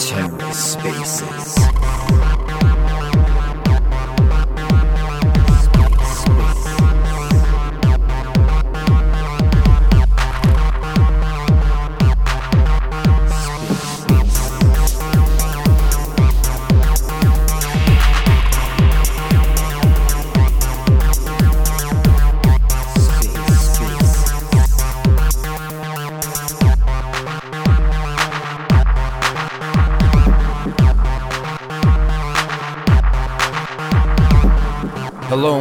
[0.00, 2.29] TerraSpaces.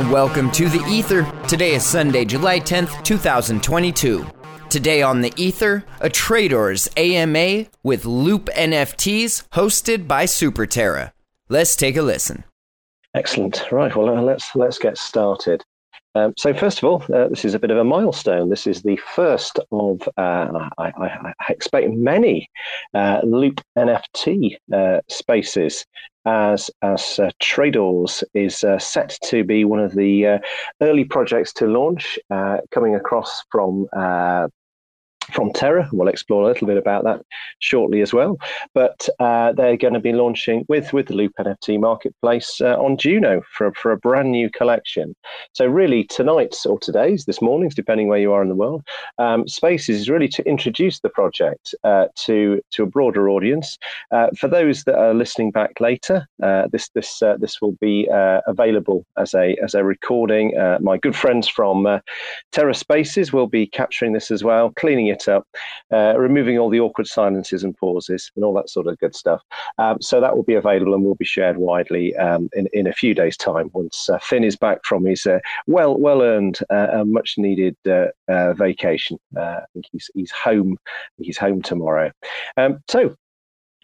[0.09, 1.31] Welcome to the Ether.
[1.47, 4.25] Today is Sunday, July 10th, 2022.
[4.67, 11.11] Today on the Ether, a Tradooors AMA with Loop NFTs hosted by SuperTerra.
[11.47, 12.43] Let's take a listen.
[13.13, 13.71] Excellent.
[13.71, 13.95] Right.
[13.95, 15.63] Well, uh, let's let's get started.
[16.15, 18.49] Um, so first of all, uh, this is a bit of a milestone.
[18.49, 22.49] This is the first of, uh, I, I, I, expect many
[22.95, 25.85] uh, Loop NFT uh, spaces
[26.25, 30.39] as as uh, Tradooors is uh, set to be one of the
[30.81, 32.19] early projects to launch,
[32.71, 33.87] coming across from
[35.31, 35.89] from Terra.
[35.91, 37.21] We'll explore a little bit about that
[37.59, 38.37] shortly as well.
[38.73, 42.97] But uh, they're going to be launching with with the Loop NFT marketplace uh, on
[42.97, 45.15] Juno for for a brand new collection.
[45.53, 48.83] So really tonight's or today's this morning's depending where you are in the world,
[49.17, 53.77] um, Spaces is really to introduce the project uh, to to a broader audience.
[54.11, 58.07] Uh, for those that are listening back later, uh, this this uh, this will be
[58.47, 60.53] available as a as a recording.
[60.81, 62.01] my good friends from
[62.51, 65.47] Terra Spaces will be capturing this as well, cleaning it up,
[65.91, 69.41] uh, removing all the awkward silences and pauses and all that sort of good stuff.
[69.77, 72.93] Um, so that will be available and will be shared widely um, in, in a
[72.93, 77.03] few days' time once uh, Finn is back from his uh, well well earned, uh,
[77.05, 79.17] much needed uh, uh, vacation.
[79.37, 80.77] I think he's he's home.
[81.17, 82.11] He's home tomorrow.
[82.57, 83.15] Um, so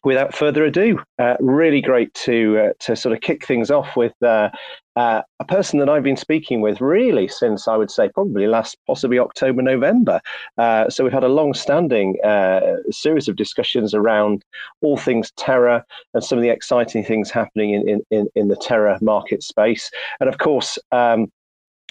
[0.06, 4.13] without further ado, uh, really great to uh, to sort of kick things off with
[4.24, 4.50] uh,
[4.96, 8.78] uh, a person that I've been speaking with really since I would say probably last
[8.88, 10.22] possibly October November.
[10.57, 14.46] Uh, so we've had a long-standing uh, series of discussions around
[14.81, 18.97] all things Terra and some of the exciting things happening in in, in the Terra
[19.01, 19.91] market space,
[20.22, 20.80] and of course.
[20.91, 21.28] Um,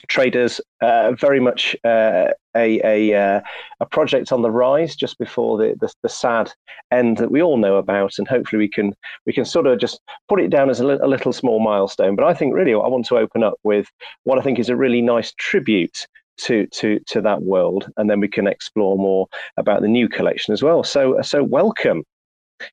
[0.09, 3.41] Tradooors uh, very much uh, a a, uh,
[3.81, 6.53] a project on the rise just before the, the, the sad
[6.91, 8.94] end that we all know about, and hopefully we can
[9.26, 12.16] we can sort of just put it down as a, li- a little small milestone.
[12.16, 13.87] But I think really I want to open up with
[14.25, 16.06] what I think is a really nice tribute
[16.38, 19.26] to to to that world, and then we can explore more
[19.56, 20.82] about the new collection as well.
[20.84, 22.04] So so welcome,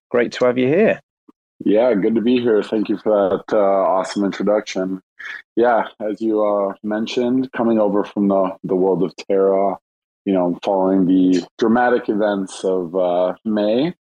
[0.09, 0.99] great to have you here.
[1.65, 2.63] Yeah, good to be here.
[2.63, 5.01] Thank you for that uh, awesome introduction.
[5.55, 9.77] Yeah, as you uh, mentioned, coming over from the, the world of Terra,
[10.25, 13.93] you know, following the dramatic events of uh, May,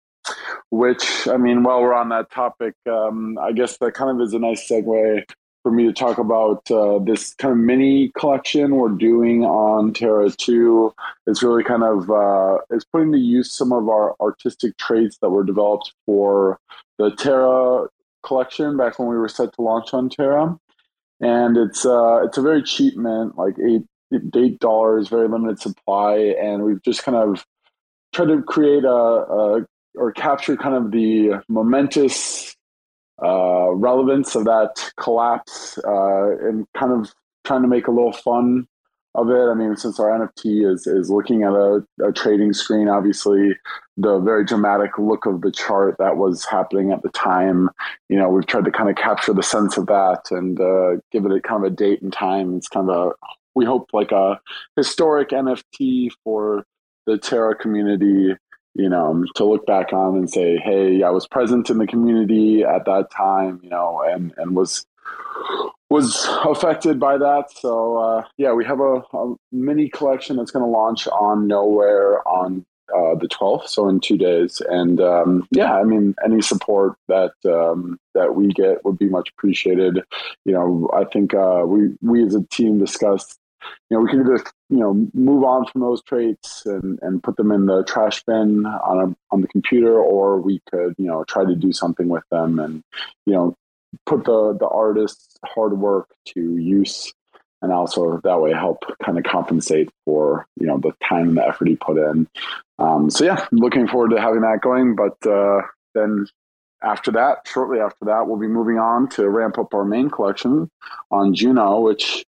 [0.69, 4.33] which, I mean, while we're on that topic, um, I guess that kind of is
[4.33, 5.23] a nice segue
[5.63, 10.29] for me to talk about uh, this kind of mini collection we're doing on Terra
[10.29, 10.93] 2.
[11.27, 15.29] It's really kind of uh, it's putting to use some of our artistic traits that
[15.29, 16.59] were developed for
[16.97, 17.87] the Terra
[18.23, 20.57] collection back when we were set to launch on Terra.
[21.21, 23.83] And it's uh, it's a very cheap mint, like eight
[24.35, 27.45] eight dollars, very limited supply, and we've just kind of
[28.13, 29.65] tried to create a, a
[29.95, 32.55] or capture kind of the momentous
[33.23, 37.13] uh, relevance of that collapse uh, and kind of
[37.43, 38.67] trying to make a little fun
[39.15, 39.49] of it.
[39.49, 43.55] I mean, since our NFT is is looking at a, a, trading screen, obviously
[43.97, 47.69] the very dramatic look of the chart that was happening at the time,
[48.07, 51.25] you know, we've tried to kind of capture the sense of that and uh, give
[51.25, 52.55] it a kind of a date and time.
[52.55, 53.11] It's kind of a
[53.55, 54.39] we hope like a
[54.75, 56.65] historic NFT for
[57.05, 58.35] the Terra community
[58.79, 62.63] you know, to look back on and say, hey, I was present in the community
[62.63, 64.85] at that time, you know, and, and was
[65.89, 67.51] was affected by that.
[67.51, 72.19] So uh, yeah, we have a, a mini collection that's going to launch on Knowhere
[72.25, 72.65] on
[72.95, 74.61] uh, the 12th, so in two days.
[74.69, 79.29] And um, yeah, I mean, any support that um, that we get would be much
[79.29, 80.03] appreciated.
[80.45, 83.37] You know, I think uh, we we as a team discussed.
[83.89, 87.37] You know, we can either you know move on from those traits and, and put
[87.37, 91.23] them in the trash bin on a, on the computer, or we could you know
[91.23, 92.83] try to do something with them and
[93.25, 93.55] you know
[94.05, 97.13] put the the artist's hard work to use
[97.61, 101.47] and also that way help kind of compensate for you know the time and the
[101.47, 102.27] effort he put in.
[102.77, 105.61] Um, so yeah looking forward to having that going but uh,
[105.93, 106.27] then
[106.81, 110.69] after that shortly after that we'll be moving on to ramp up our main collection
[111.11, 112.23] on juno which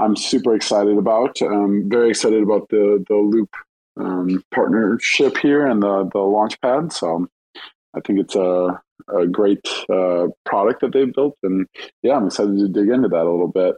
[0.00, 1.40] I'm super excited about.
[1.42, 3.50] I'm very excited about the the Loop
[3.98, 6.92] um, partnership here and the the launchpad.
[6.92, 7.28] So
[7.94, 11.66] I think it's a a great uh, product that they've built, and
[12.02, 13.76] yeah, I'm excited to dig into that a little bit.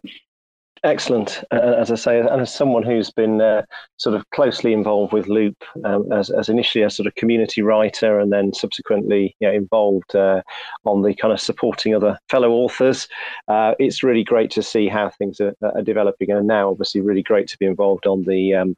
[0.84, 1.44] Excellent.
[1.52, 3.62] Uh, as I say, and as someone who's been uh,
[3.98, 8.18] sort of closely involved with Loop, um, as, as initially a sort of community writer
[8.18, 10.42] and then subsequently you know, involved uh,
[10.84, 13.06] on the kind of supporting other fellow authors,
[13.46, 16.32] uh, it's really great to see how things are, are, developing.
[16.32, 18.76] And now, obviously, really great to be involved on the um,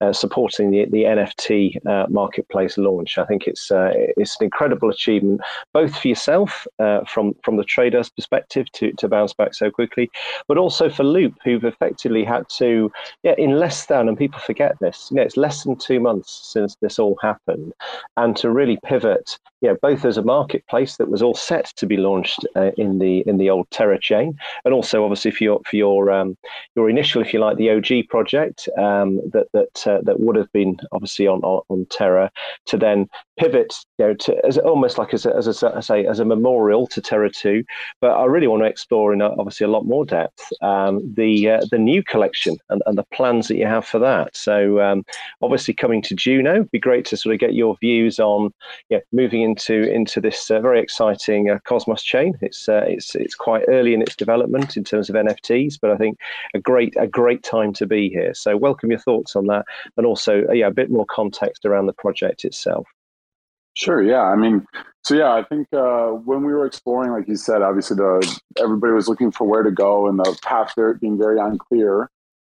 [0.00, 3.16] uh, supporting the, the NFT uh, marketplace launch.
[3.16, 5.40] I think it's it's an incredible achievement,
[5.72, 6.66] both for yourself
[7.06, 10.10] from from the trader's perspective to, to bounce back so quickly,
[10.48, 12.90] but also for Loop who've effectively had to,
[13.22, 16.32] yeah, in less than, and people forget this, you know, it's less than two months
[16.42, 17.72] since this all happened,
[18.16, 21.86] and to really pivot, you know, both as a marketplace that was all set to
[21.86, 25.60] be launched uh, in the in the old Terra chain, and also obviously for your
[25.64, 26.36] for your um,
[26.76, 30.52] your initial, if you like, the OG project um, that that uh, that would have
[30.52, 32.30] been obviously on on, Terra,
[32.66, 33.08] to then
[33.38, 36.86] pivot, you know, to as almost like as a, as I say as a memorial
[36.88, 37.64] to Terra two.
[38.02, 41.48] But I really want to explore in a, obviously a lot more depth um, the
[41.48, 44.36] uh, the new collection and, and the plans that you have for that.
[44.36, 45.06] So um,
[45.40, 48.52] obviously coming to Juno, it'd be great to sort of get your views on
[48.90, 52.34] yeah moving into into this uh, very exciting uh, Cosmos chain.
[52.40, 55.96] It's uh, it's it's quite early in its development in terms of NFTs, but I
[55.96, 56.18] think
[56.54, 58.34] a great a great time to be here.
[58.34, 59.64] So welcome your thoughts on that,
[59.96, 62.86] and also uh, yeah a bit more context around the project itself.
[63.76, 64.02] Sure.
[64.02, 64.22] Yeah.
[64.22, 64.64] I mean,
[65.02, 68.92] so yeah, I think uh, when we were exploring, like you said, obviously the everybody
[68.92, 72.10] was looking for where to go, and the path there being very unclear.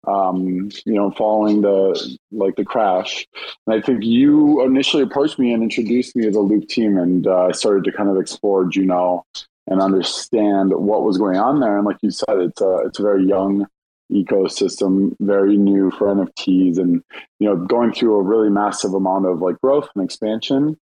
[0.07, 3.27] Um, you know, following the like the crash,
[3.67, 7.27] and I think you initially approached me and introduced me to the Loop team, and
[7.27, 9.27] uh, started to kind of explore Juno
[9.67, 11.77] and understand what was going on there.
[11.77, 13.67] And like you said, it's a it's a very young
[14.11, 17.03] ecosystem, very new for NFTs, and
[17.39, 20.79] you know, going through a really massive amount of like growth and expansion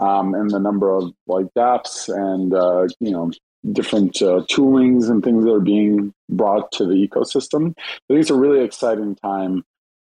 [0.00, 3.30] um, and the number of like dApps and uh, you know
[3.72, 7.74] different uh, toolings and things that are being brought to the ecosystem.
[7.78, 9.64] I think it's a really exciting time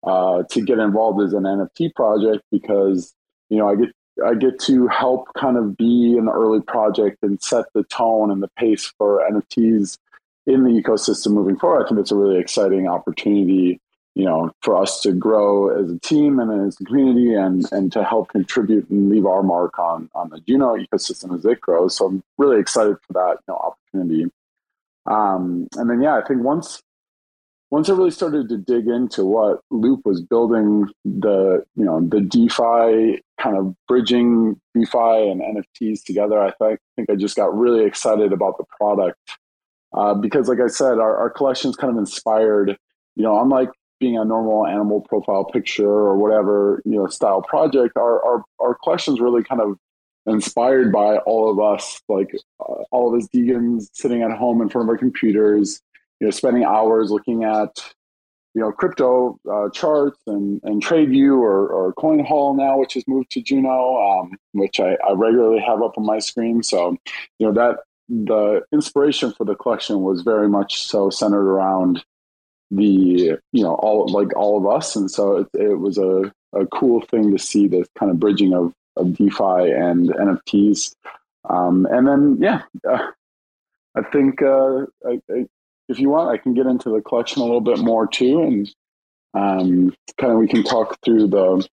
[0.04, 3.12] uh, to get involved as an NFT project because
[3.50, 3.88] you know I get
[4.24, 8.42] I get to help kind of be an early project and set the tone and
[8.42, 9.96] the pace for NFTs
[10.46, 11.84] in the ecosystem moving forward.
[11.84, 13.80] I think it's a really exciting opportunity
[14.18, 17.92] you know, for us to grow as a team and as a community and, and
[17.92, 21.96] to help contribute and leave our mark on, on the Juno ecosystem as it grows.
[21.96, 24.24] So I'm really excited for that, you know, opportunity.
[25.06, 26.82] Um, and then, yeah, I think once,
[27.70, 32.20] once I really started to dig into what Loop was building the, you know, the
[32.20, 37.56] DeFi kind of bridging DeFi and NFTs together, I think, I think I just got
[37.56, 39.16] really excited about the product
[39.92, 42.76] uh, because like I said, our, our collection's kind of inspired,
[43.14, 43.70] you know, unlike
[44.00, 48.74] being a normal animal profile picture or whatever you know style project our our, our
[48.82, 49.76] collection's really kind of
[50.26, 54.68] inspired by all of us like uh, all of us degens sitting at home in
[54.68, 55.80] front of our computers
[56.20, 57.92] you know spending hours looking at
[58.54, 63.30] you know crypto uh, charts and and TradView or, or CoinHall now which has moved
[63.30, 66.62] to juno um, which I, I regularly have up on my screen.
[66.62, 66.96] So
[67.38, 67.78] you know that
[68.08, 72.04] the inspiration for the collection was very much so centered around
[72.70, 74.96] the you know all like all of us.
[74.96, 78.54] And so it, it was a, a cool thing to see this kind of bridging
[78.54, 80.94] of, of defi and nfts
[81.48, 83.10] um, and then yeah uh,
[83.94, 85.46] i think uh, I, I,
[85.88, 88.42] if you want i can get into the collection a little bit more too.
[88.42, 88.74] And
[89.34, 91.68] um, kind of we can talk through the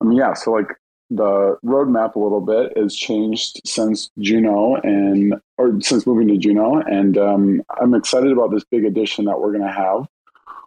[0.00, 0.68] i mean yeah so like
[1.10, 6.80] the roadmap a little bit has changed since Juno and or since moving to Juno,
[6.80, 10.06] and um, I'm excited about this big addition that we're going to have.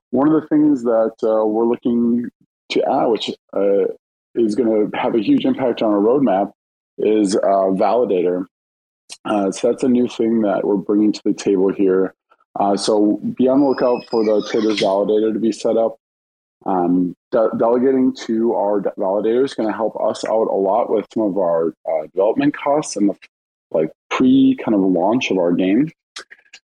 [0.09, 2.29] One of the things that uh, we're looking
[2.71, 3.85] to add, which uh,
[4.35, 6.51] is going to have a huge impact on our roadmap,
[6.97, 8.45] is uh, Validator.
[9.25, 12.13] Uh, so that's a new thing that we're bringing to the table here.
[12.59, 15.97] Uh, so be on the lookout for the Tradooors Validator to be set up.
[16.65, 20.91] Um, de- delegating to our de- validator is going to help us out a lot
[20.91, 23.15] with some of our uh, development costs and the
[23.71, 25.89] like pre kind of launch of our game.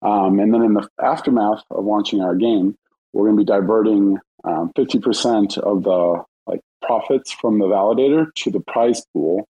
[0.01, 2.75] Um, and then in the aftermath of launching our game,
[3.13, 8.51] we're going to be diverting um, 50% of the like profits from the validator to
[8.51, 9.47] the prize pool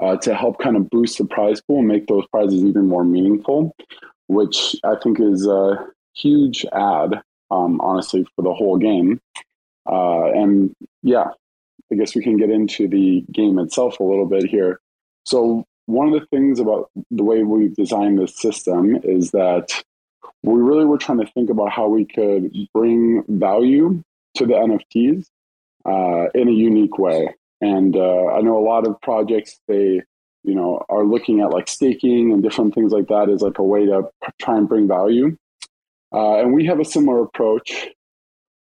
[0.00, 3.04] uh, to help kind of boost the prize pool and make those prizes even more
[3.04, 3.74] meaningful,
[4.28, 9.20] which I think is a huge ad, um, honestly, for the whole game.
[9.90, 11.28] Uh, and yeah,
[11.92, 14.80] I guess we can get into the game itself a little bit here.
[15.24, 19.82] So one of the things about the way we've designed this system is that
[20.42, 24.02] we really were trying to think about how we could bring value
[24.34, 25.26] to the NFTs
[25.86, 27.34] uh, in a unique way.
[27.60, 30.02] And uh, I know a lot of projects they
[30.42, 33.62] you know are looking at like staking and different things like that as like a
[33.62, 34.10] way to
[34.40, 35.36] try and bring value.
[36.12, 37.88] Uh, and we have a similar approach,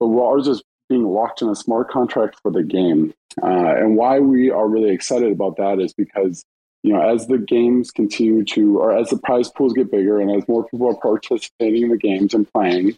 [0.01, 0.63] but ours is
[0.93, 3.15] being locked in a smart contract for the game.
[3.43, 6.45] Uh, and why we are really excited about that is because
[6.83, 10.31] you know, as the games continue to, or as the prize pools get bigger and
[10.31, 12.97] as more people are participating in the games and playing,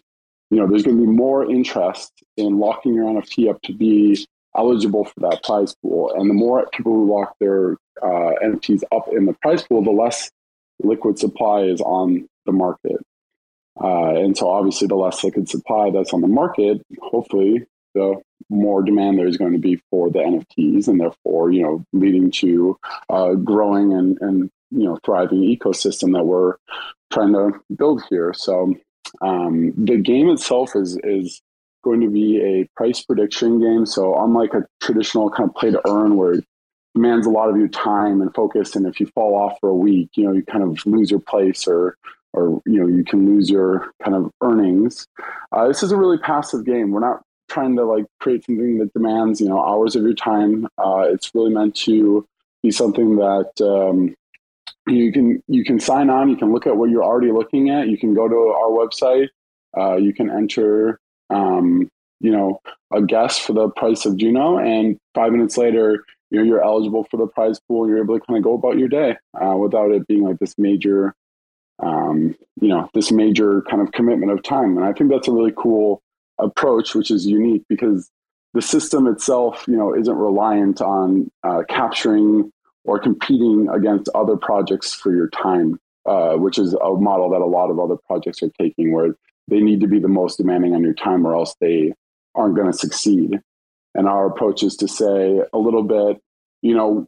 [0.49, 4.25] you know, there's going to be more interest in locking your NFT up to be
[4.57, 6.11] eligible for that prize pool.
[6.15, 9.91] And the more people who lock their uh, NFTs up in the prize pool, the
[9.91, 10.31] less
[10.81, 12.97] liquid supply is on the market.
[13.79, 18.83] Uh, and so obviously the less liquid supply that's on the market, hopefully the more
[18.83, 22.77] demand there's going to be for the NFTs, and therefore, you know, leading to
[23.09, 26.55] uh, growing and and you know thriving ecosystem that we're
[27.11, 28.33] trying to build here.
[28.35, 28.75] So
[29.21, 31.41] um, the game itself is is
[31.83, 33.85] going to be a price prediction game.
[33.85, 36.45] So unlike a traditional kind of play to earn where it
[36.95, 39.75] demands a lot of your time and focus, and if you fall off for a
[39.75, 41.97] week, you know, you kind of lose your place or
[42.33, 45.07] or you know you can lose your kind of earnings.
[45.51, 46.91] Uh, this is a really passive game.
[46.91, 47.21] We're not
[47.55, 50.67] trying to like create something that demands you know hours of your time.
[50.77, 52.27] Uh, it's really meant to
[52.61, 54.13] be something that um,
[54.87, 56.29] you can you can sign on.
[56.29, 57.87] You can look at what you're already looking at.
[57.87, 59.29] You can go to our website.
[59.77, 62.59] Uh, you can enter um, you know
[62.93, 66.03] a guess for the price of Juno, and five minutes later.
[66.31, 67.87] You know, you're eligible for the prize pool.
[67.87, 70.55] You're able to kind of go about your day uh, without it being like this
[70.57, 71.15] major
[71.79, 74.77] um, you know, this major kind of commitment of time.
[74.77, 76.01] And I think that's a really cool
[76.37, 78.09] approach, which is unique because
[78.53, 82.51] the system itself, you know, isn't reliant on uh, capturing
[82.85, 87.45] or competing against other projects for your time, uh, which is a model that a
[87.45, 89.15] lot of other projects are taking, where
[89.47, 91.93] they need to be the most demanding on your time, or else they
[92.33, 93.39] aren't going to succeed.
[93.93, 96.21] And our approach is to say a little bit,
[96.61, 97.07] you know,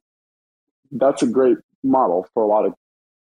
[0.91, 2.73] that's a great model for a lot of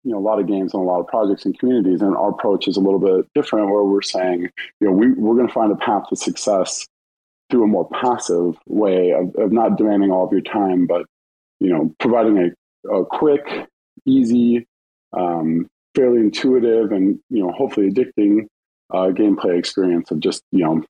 [0.05, 2.31] you know a lot of games and a lot of projects and communities and our
[2.31, 5.53] approach is a little bit different where we're saying you know we, we're going to
[5.53, 6.87] find a path to success
[7.51, 11.07] through a more passive way of, of not demanding all of your time but
[11.61, 13.69] you know providing a, a quick
[14.07, 14.67] easy
[15.13, 18.47] um, fairly intuitive and you know hopefully addicting
[18.93, 20.83] uh, gameplay experience of just you know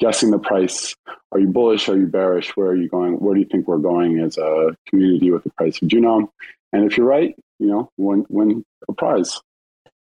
[0.00, 0.94] guessing the price.
[1.32, 1.88] Are you bullish?
[1.88, 2.56] Are you bearish?
[2.56, 3.14] Where are you going?
[3.14, 6.32] Where do you think we're going as a community with the price of juno?
[6.72, 9.40] And if you're right you know, win win a prize.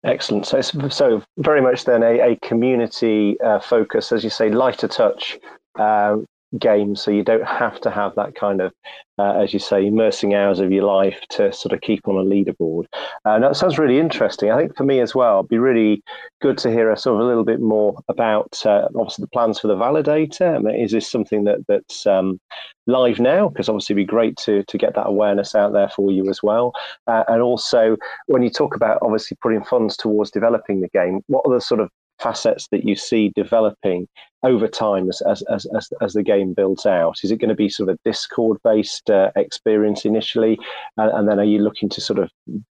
[0.03, 0.45] Excellent.
[0.45, 5.39] So, so very much then a, a community uh, focus, as you say, lighter touch
[5.77, 6.17] uh,
[6.59, 6.95] game.
[6.95, 8.73] So you don't have to have that kind of
[9.19, 12.23] uh, as you say, immersing hours of your life to sort of keep on a
[12.23, 12.85] leaderboard.
[13.25, 14.51] And that sounds really interesting.
[14.51, 16.03] I think for me as well, it'd be really
[16.39, 19.59] good to hear a sort of a little bit more about uh, obviously the plans
[19.59, 20.55] for the validator.
[20.55, 22.39] I mean, is this something that that's um,
[22.85, 23.49] live now?
[23.49, 26.43] Because obviously, it'd be great to to get that awareness out there for you as
[26.43, 26.73] well.
[27.07, 31.43] Uh, and also, when you talk about obviously putting funds towards developing the game, what
[31.47, 31.89] are the sort of
[32.19, 34.07] facets that you see developing
[34.43, 37.17] over time as, as, as, as, as the game builds out?
[37.23, 40.59] Is it going to be sort of a Discord based uh, experience initially?
[40.97, 42.29] And, and, then are you looking to sort of,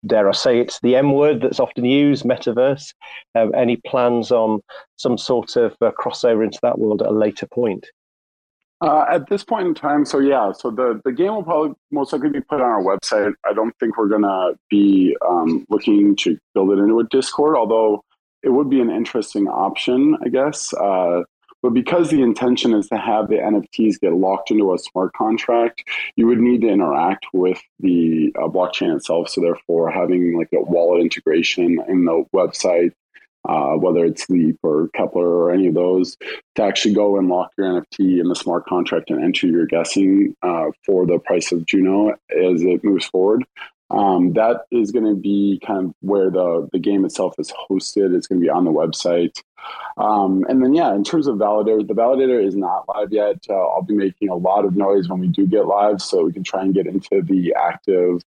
[0.07, 2.93] dare I say, it's the M word that's often used, metaverse?
[3.35, 4.61] Um, any plans on
[4.97, 7.87] some sort of uh, crossover into that world at a later point?
[8.81, 12.13] Uh, at this point in time, so yeah, so the, the game will probably most
[12.13, 13.33] likely be put on our website.
[13.47, 17.57] I don't think we're going to be um, looking to build it into a Discord,
[17.57, 18.05] although
[18.45, 20.73] it would be an interesting option, I guess.
[20.75, 21.23] Uh,
[21.63, 25.83] but because the intention is to have the NFTs get locked into a smart contract,
[26.15, 29.31] you would need to interact with the uh, blockchain itself.
[29.31, 32.93] So therefore, having like a wallet integration in the website,
[33.49, 36.19] uh, whether it's Leap or Keplr or any of those,
[36.57, 40.37] to actually go and lock your NFT in the smart contract and enter your guessing
[40.43, 43.43] uh, for the price of Juno as it moves forward.
[43.95, 48.15] Um, that is going to be kind of where the, the game itself is hosted.
[48.15, 49.41] It's going to be on the website.
[49.97, 53.37] Um, and then, yeah, in terms of validator, the validator is not live yet.
[53.49, 56.33] Uh, I'll be making a lot of noise when we do get live so we
[56.33, 58.23] can try and get into the active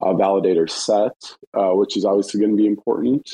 [0.00, 1.16] uh, validator set,
[1.52, 3.28] uh, which is obviously going to be important.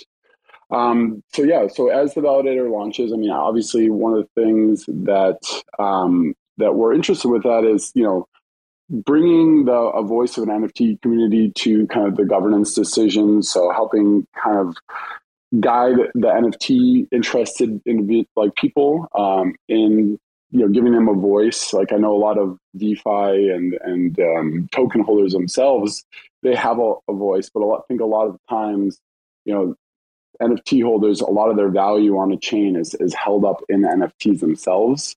[0.71, 4.87] Um, so yeah, so as the validator launches, I mean, obviously one of the things
[4.87, 5.39] that
[5.79, 8.27] um, that we're interested with that is, you know,
[8.91, 13.51] bringing the a voice of an NFT community to kind of the governance decisions.
[13.51, 14.77] So helping kind of
[15.61, 20.19] guide the NFT interested in like people um, in
[20.51, 21.73] you know giving them a voice.
[21.73, 26.05] Like I know a lot of DeFi and and um, token holders themselves,
[26.43, 29.01] they have a, a voice, but lot, I think a lot of times,
[29.45, 29.75] you know,
[30.41, 33.83] NFT holders, a lot of their value on the chain is, is held up in
[33.83, 35.17] NFTs themselves.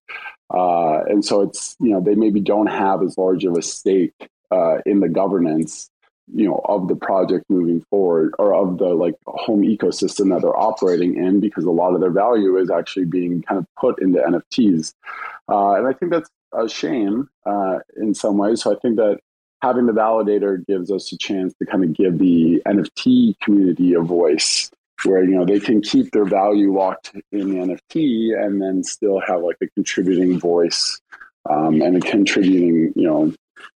[0.54, 4.30] Uh, and so it's, you know, they maybe don't have as large of a stake
[4.52, 5.90] uh, in the governance,
[6.34, 10.58] you know, of the project moving forward or of the like home ecosystem that they're
[10.58, 14.20] operating in because a lot of their value is actually being kind of put into
[14.20, 14.94] NFTs.
[15.50, 18.62] Uh, and I think that's a shame uh, in some ways.
[18.62, 19.20] So I think that
[19.62, 24.02] having the validator gives us a chance to kind of give the NFT community a
[24.02, 24.72] voice
[25.04, 29.20] where you know they can keep their value locked in the NFT and then still
[29.20, 31.00] have like a contributing voice
[31.50, 33.34] um, and a contributing you know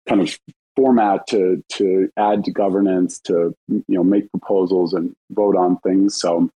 [0.08, 0.38] kind of
[0.76, 6.16] format to to add to governance to you know make proposals and vote on things.
[6.16, 6.50] So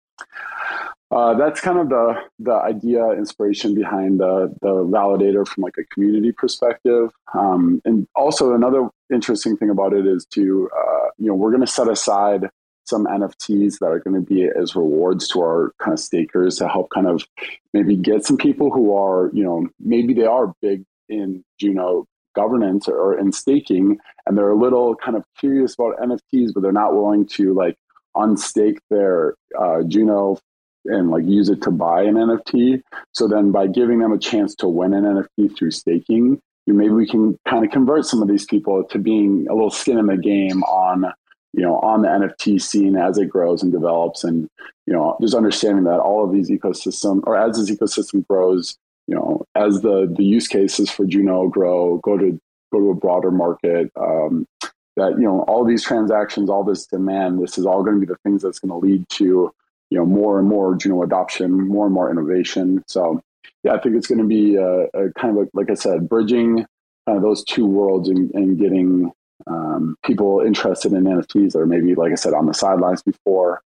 [1.12, 5.84] uh, that's kind of the the idea inspiration behind the the validator from like a
[5.93, 7.12] community perspective.
[7.34, 11.62] Um, and also another interesting thing about it is to uh, you know we're going
[11.62, 12.50] to set aside
[12.86, 16.68] some nfts that are going to be as rewards to our kind of stakers to
[16.68, 17.25] help kind of
[17.74, 22.88] maybe get some people who are you know maybe they are big in juno governance
[22.88, 26.94] or in staking and they're a little kind of curious about nfts but they're not
[26.94, 27.78] willing to like
[28.16, 30.38] unstake their uh, Juno
[30.86, 32.82] and like use it to buy an NFT.
[33.13, 36.94] So then by giving them a chance to win an NFT through staking, you maybe
[36.94, 40.08] we can kind of convert some of these people to being a little skin in
[40.08, 41.06] the game on
[41.54, 44.50] you know on the NFT scene as it grows and develops and
[44.86, 49.16] you know just understanding that all of these ecosystem or as this ecosystem grows you
[49.16, 52.40] know as the the use cases for Juno grow go to
[52.72, 54.46] go to a broader market um,
[54.96, 58.12] that you know all these transactions all this demand this is all going to be
[58.12, 59.54] the things that's going to lead to
[59.94, 62.84] you know more and more Juno adoption, more and more innovation.
[62.88, 63.22] So
[63.64, 66.10] yeah, I think it's going to be a, a kind of a, like I said,
[66.10, 66.66] bridging
[67.06, 69.12] kind of those two worlds and, and getting
[69.48, 73.62] um, people interested in NFTs are maybe like I said on the sidelines before.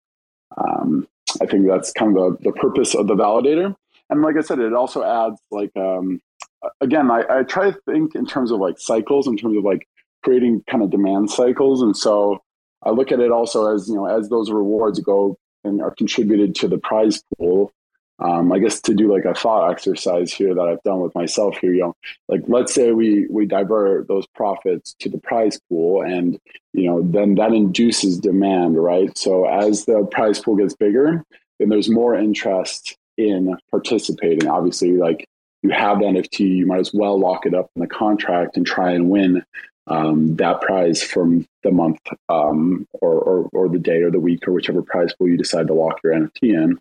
[0.58, 1.08] Um,
[1.42, 3.76] I think that's kind of the, the purpose of the validator.
[4.10, 6.22] And like I said, it also adds like um,
[6.82, 9.88] again, I, I try to think in terms of like cycles, in terms of like
[10.24, 11.82] creating kind of demand cycles.
[11.82, 12.42] And so
[12.84, 16.56] I look at it also as you know as those rewards go and are contributed
[16.56, 17.72] to the prize pool.
[18.24, 21.58] Um, I guess to do like a thought exercise here that I've done with myself
[21.58, 21.96] here, you know,
[22.30, 26.40] like let's say we we divert those profits to the prize pool, and
[26.72, 29.16] you know, then that induces demand, right?
[29.18, 31.24] So as the prize pool gets bigger,
[31.60, 34.48] then there's more interest in participating.
[34.48, 35.28] Obviously, like
[35.62, 38.66] you have the NFT, you might as well lock it up in the contract and
[38.66, 39.44] try and win
[39.88, 44.48] um, that prize from the month um, or, or, or the day or the week
[44.48, 46.80] or whichever prize pool you decide to lock your NFT in.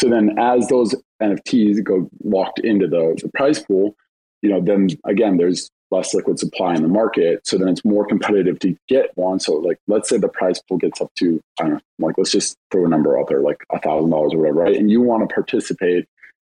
[0.00, 3.96] So then, as those NFTs go locked into the, the prize pool,
[4.42, 7.46] you know, then again, there's less liquid supply in the market.
[7.46, 9.38] So then it's more competitive to get one.
[9.38, 12.32] So like, let's say the prize pool gets up to, I don't know, like, let's
[12.32, 14.76] just throw a number out there, like a thousand dollars or whatever, right?
[14.76, 16.06] And you want to participate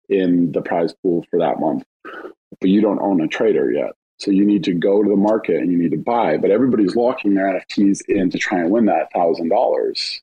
[0.08, 1.84] in the prize pool for that month,
[2.60, 3.92] but you don't own a trader yet.
[4.18, 6.96] So you need to go to the market and you need to buy, but everybody's
[6.96, 10.20] locking their NFTs in to try and win that thousand dollars.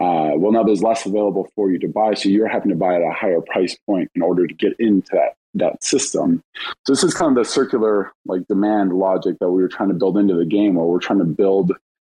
[0.00, 2.94] Uh, well, now there's less available for you to buy, so you're having to buy
[2.94, 6.42] at a higher price point in order to get into that that system.
[6.86, 9.94] So this is kind of the circular like demand logic that we were trying to
[9.94, 11.72] build into the game, where we're trying to build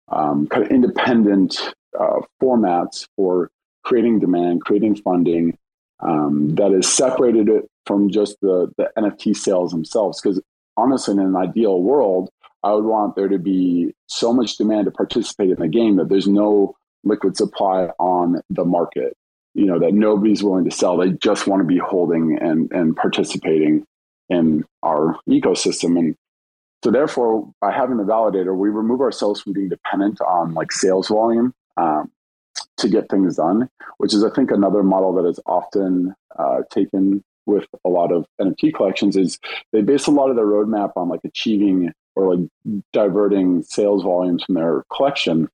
[0.09, 3.49] um, kind of independent uh, formats for
[3.83, 5.57] creating demand, creating funding
[6.01, 7.49] um, that is separated
[7.85, 10.19] from just the the NFT sales themselves.
[10.19, 10.41] Because
[10.75, 12.29] honestly, in an ideal world,
[12.63, 16.09] I would want there to be so much demand to participate in the game that
[16.09, 19.15] there's no liquid supply on the market.
[19.55, 20.97] You know, that nobody's willing to sell.
[20.97, 23.85] They just want to be holding and, and participating
[24.29, 25.97] in our ecosystem.
[25.97, 26.15] And
[26.83, 31.07] so therefore, by having the validator, we remove ourselves from being dependent on like sales
[31.07, 32.11] volume um,
[32.77, 37.23] to get things done, which is, I think, another model that is often uh, taken
[37.45, 39.39] with a lot of NFT collections is
[39.73, 42.49] they base a lot of their roadmap on like achieving or like
[42.93, 45.49] diverting sales volumes from their collection,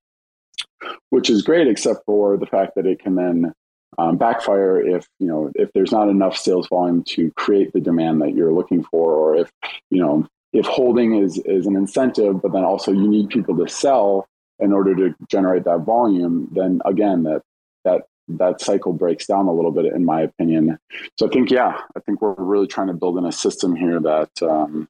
[1.10, 3.54] which is great, except for the fact that it can then
[3.98, 8.22] um, backfire if you know if there's not enough sales volume to create the demand
[8.22, 9.52] that you're looking for, or if
[9.90, 13.68] you know if holding is is an incentive, but then also you need people to
[13.68, 14.28] sell
[14.60, 17.42] in order to generate that volume, then again that
[17.84, 20.78] that that cycle breaks down a little bit, in my opinion.
[21.18, 24.00] So I think, yeah, I think we're really trying to build in a system here
[24.00, 24.90] that um,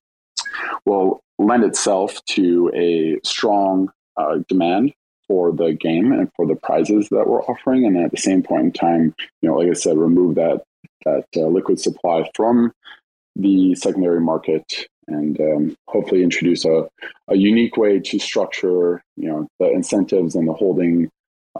[0.85, 4.93] will lend itself to a strong uh, demand
[5.27, 8.65] for the game and for the prizes that we're offering, and at the same point
[8.65, 10.63] in time, you know, like I said, remove that
[11.05, 12.71] that uh, liquid supply from
[13.35, 16.87] the secondary market and um, hopefully introduce a,
[17.27, 21.09] a unique way to structure you know the incentives and the holding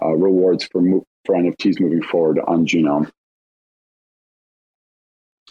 [0.01, 3.08] uh, rewards for mo- for NFTs moving forward on Juno.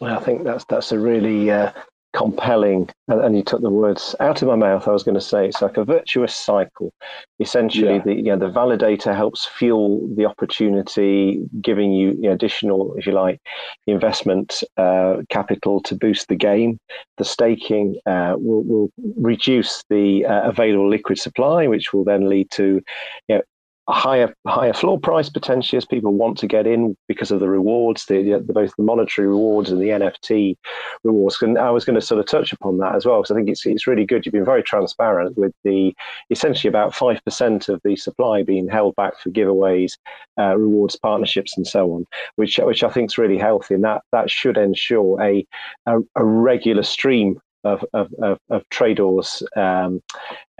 [0.03, 1.72] I think that's that's a really uh,
[2.14, 4.87] compelling, and, and, you took the words out of my mouth.
[4.87, 6.92] I was going to say it's like a virtuous cycle.
[7.40, 8.03] Essentially, yeah.
[8.05, 13.07] the you know, the validator helps fuel the opportunity, giving you, you know, additional, if
[13.07, 13.40] you like,
[13.87, 16.79] investment uh, capital to boost the game.
[17.18, 22.50] The staking uh, will, will reduce the uh, available liquid supply, which will then lead
[22.53, 22.81] to
[23.29, 23.42] you know,
[23.87, 27.49] a higher higher floor price potentially as people want to get in because of the
[27.49, 30.57] rewards, the, the both the monetary rewards and the NFT
[31.03, 31.40] rewards.
[31.42, 33.49] And I was going to sort of touch upon that as well because I think
[33.49, 34.25] it's it's really good.
[34.25, 35.94] You've been very transparent with the
[36.31, 39.99] essentially about five percent of the supply being held back for giveaways,
[40.38, 44.03] uh, rewards, partnerships, and so on, which which I think is really healthy, and that
[44.12, 45.47] that should ensure a,
[45.87, 50.03] a, a regular stream of of, of, of Tradooor's um,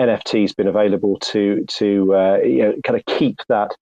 [0.01, 3.73] NFTs been available to to uh, you know, kind of keep that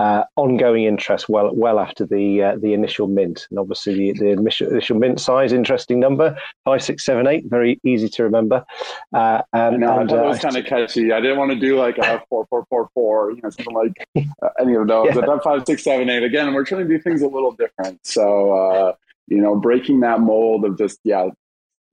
[0.00, 4.28] uh, ongoing interest well well after the uh, the initial mint, and obviously the, the
[4.28, 8.64] initial, initial mint size, interesting number five six seven eight, very easy to remember.
[9.12, 11.12] Uh, and, I and, I thought it was uh, kind of catchy.
[11.12, 14.08] I didn't want to do like a four four four four, you know, something like
[14.16, 15.08] uh, any of those.
[15.08, 15.14] Yeah.
[15.16, 18.00] But that five six seven eight again, we're trying to do things a little different.
[18.06, 18.92] So uh,
[19.26, 21.28] you know, breaking that mold of just yeah,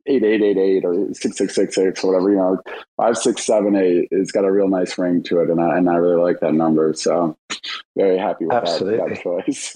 [0.08, 2.30] eight eight eight eight or six six six six or whatever.
[2.32, 2.62] You know,
[2.98, 4.08] five six seven eight.
[4.12, 6.54] It's got a real nice ring to it, and I and I really like that
[6.54, 6.94] number.
[6.94, 7.38] So
[7.96, 8.98] very happy with Absolutely.
[8.98, 9.76] that, that choice.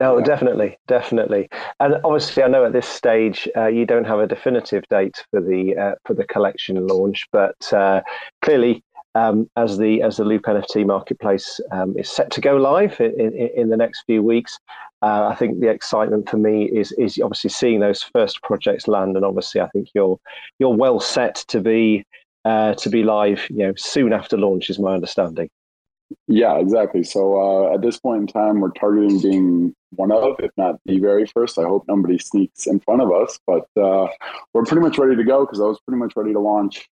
[0.00, 0.24] no, yeah.
[0.24, 1.48] definitely, definitely.
[1.80, 5.40] And obviously, I know at this stage uh, you don't have a definitive date for
[5.40, 8.02] the uh, for the collection launch, but uh,
[8.42, 13.00] clearly um, as the as the Loop NFT marketplace um, is set to go live
[13.00, 14.58] in, in, in the next few weeks.
[15.02, 19.16] Uh, I think the excitement for me is is obviously seeing those first projects land,
[19.16, 20.18] and obviously I think you're
[20.58, 22.04] you're well set to be
[22.44, 25.48] uh, to be live, you know, soon after launch, is my understanding.
[26.28, 27.04] Yeah, exactly.
[27.04, 30.98] So uh, at this point in time, we're targeting being one of, if not the
[30.98, 31.58] very first.
[31.58, 34.08] I hope nobody sneaks in front of us, but uh,
[34.52, 36.88] we're pretty much ready to go because I was pretty much ready to launch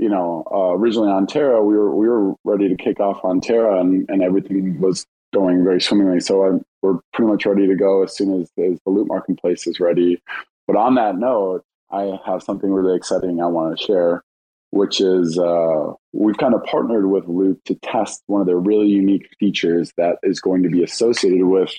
[0.00, 3.38] you know, uh, originally on Terra, we were we were ready to kick off on
[3.38, 6.20] Terra, and, and everything was going very swimmingly.
[6.20, 9.66] So I'm, we're pretty much ready to go as soon as, as the Loop marketplace
[9.66, 10.20] is ready.
[10.66, 14.24] But on that note, I have something really exciting I want to share,
[14.70, 18.88] which is uh, we've kind of partnered with Loop to test one of their really
[18.88, 21.74] unique features that is going to be associated with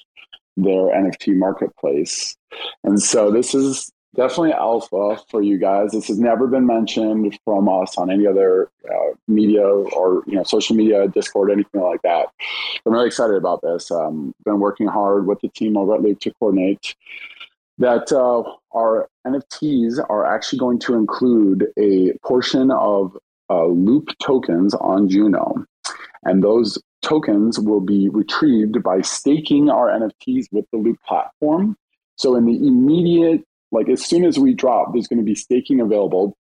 [0.57, 2.35] their NFT marketplace.
[2.83, 5.91] And so this is definitely alpha for you guys.
[5.91, 10.43] This has never been mentioned from us on any other uh, media or you know
[10.43, 12.27] social media, Discord, anything like that.
[12.85, 13.91] I'm really excited about this.
[13.91, 16.95] Um, been working hard with the team over at to coordinate
[17.77, 18.43] that uh,
[18.77, 23.17] our NFTs are actually going to include a portion of
[23.49, 25.65] uh, Loop tokens on Juno,
[26.23, 31.75] and those tokens will be retrieved by staking our NFTs with the Loop platform.
[32.17, 35.79] So in the immediate like as soon as we drop, there's going to be staking
[35.79, 36.37] available,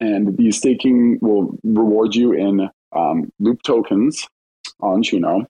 [0.00, 4.26] and the staking will reward you in um, loop tokens
[4.80, 5.46] on Juno.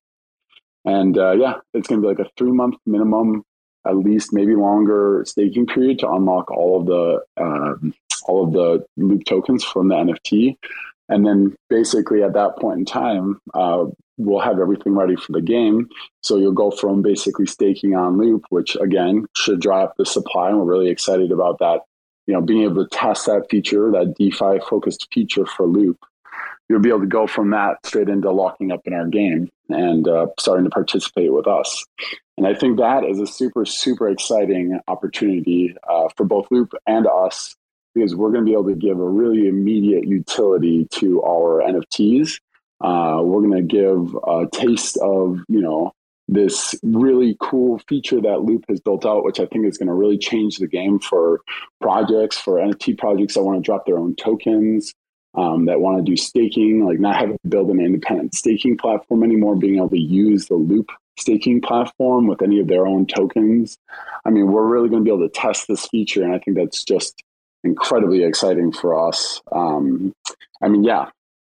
[0.85, 3.43] And uh, yeah, it's going to be like a three month minimum,
[3.87, 7.95] at least maybe longer staking period to unlock all of the um,
[8.27, 10.57] all of the loop tokens from the NFT.
[11.09, 13.87] And then basically at that point in time, uh,
[14.19, 15.89] we'll have everything ready for the game.
[16.23, 20.49] So you'll go from basically staking on loop, which again should drive the supply.
[20.49, 21.81] And we're really excited about that.
[22.27, 25.99] You know, being able to test that feature, that DeFi focused feature for loop.
[26.69, 30.09] You'll be able to go from that straight into locking up in our game and
[30.09, 31.85] uh, starting to participate with us.
[32.37, 37.07] And I think that is a super, super exciting opportunity uh, for both Loop and
[37.07, 37.55] us
[37.95, 42.41] because we're going to be able to give a really immediate utility to our NFTs
[42.81, 45.93] uh, we're going to give a taste of, you know,
[46.29, 49.95] this really cool feature that Loop has built out, which I think is going to
[49.95, 51.41] really change the game for
[51.81, 54.93] projects, for NFT projects that want to drop their own tokens,
[55.35, 59.23] um, that want to do staking, like not having to build an independent staking platform
[59.23, 63.79] anymore, being able to use the Loop staking platform with any of their own tokens.
[64.25, 66.57] I mean, we're really going to be able to test this feature, and I think
[66.57, 67.23] that's just
[67.65, 69.41] incredibly exciting for us.
[69.53, 70.13] Um,
[70.63, 71.11] I mean, yeah,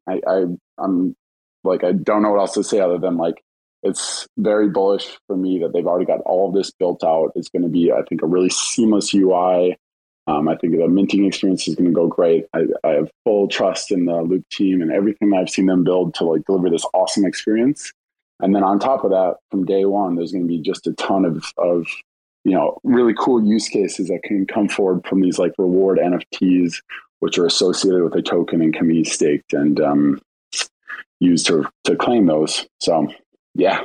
[0.07, 0.45] I, I
[0.81, 1.15] I'm
[1.63, 3.43] like I don't know what else to say other than like
[3.83, 7.31] it's very bullish for me that they've already got all of this built out.
[7.35, 9.77] It's going to be, I think, a really seamless UI.
[10.27, 12.45] Um, I think the minting experience is going to go great.
[12.53, 16.13] I, I, have full trust in the Loop team and everything I've seen them build
[16.15, 17.91] to like deliver this awesome experience.
[18.39, 20.93] And then on top of that, from day one, there's going to be just a
[20.93, 21.87] ton of, of
[22.43, 26.81] you know really cool use cases that can come forward from these like reward NFTs,
[27.19, 29.53] which are associated with a token and can be staked.
[29.53, 30.21] And um,
[31.19, 32.67] used to to claim those.
[32.79, 33.07] So
[33.53, 33.81] yeah,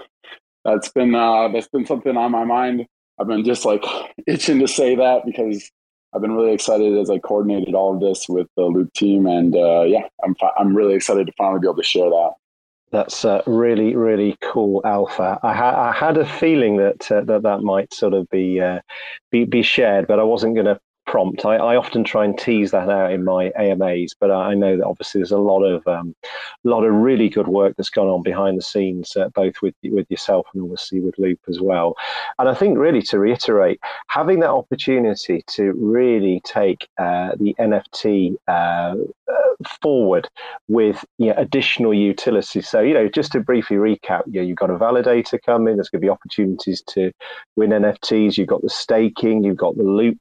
[0.65, 2.87] that's been uh, that's been something on my mind.
[3.19, 3.85] I've been just like
[4.27, 5.71] itching to say that because
[6.15, 9.55] I've been really excited as I coordinated all of this with the Loop team, and
[9.55, 12.33] uh, yeah, I'm fi- I'm really excited to finally be able to share that.
[12.93, 15.39] That's uh, really really cool, Alpha.
[15.43, 18.81] I, ha- I had a feeling that uh, that that might sort of be uh,
[19.31, 21.45] be be shared, but I wasn't going to prompt.
[21.45, 24.85] I, I, often try and tease that out in my AMAs, but I know that
[24.85, 26.15] obviously there's a lot of um,
[26.65, 30.11] lot of really good work that's gone on behind the scenes, uh, both with with
[30.11, 31.97] yourself and obviously with Loop as well.
[32.39, 38.37] And I think really to reiterate, having that opportunity to really take uh, the NFT
[38.49, 38.97] uh,
[39.83, 40.29] forward
[40.69, 42.69] with you know, additional utilities.
[42.69, 45.77] So you know, just to briefly recap, you know, you've got a validator coming.
[45.77, 47.13] There's going to be opportunities to
[47.57, 48.37] win NFTs.
[48.37, 49.45] You've got the staking.
[49.45, 50.19] You've got the Loop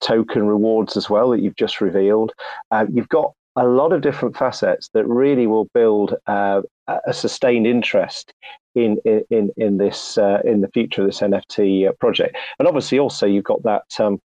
[0.00, 2.32] token rewards as well that you've just revealed.
[2.70, 6.62] Uh, you've got a lot of different facets that really will build uh,
[7.06, 8.32] a sustained interest
[8.74, 8.98] in
[9.30, 12.36] in in this uh, in the future of this NFT uh, project.
[12.58, 13.84] And obviously, also you've got that.
[13.98, 14.20] Um,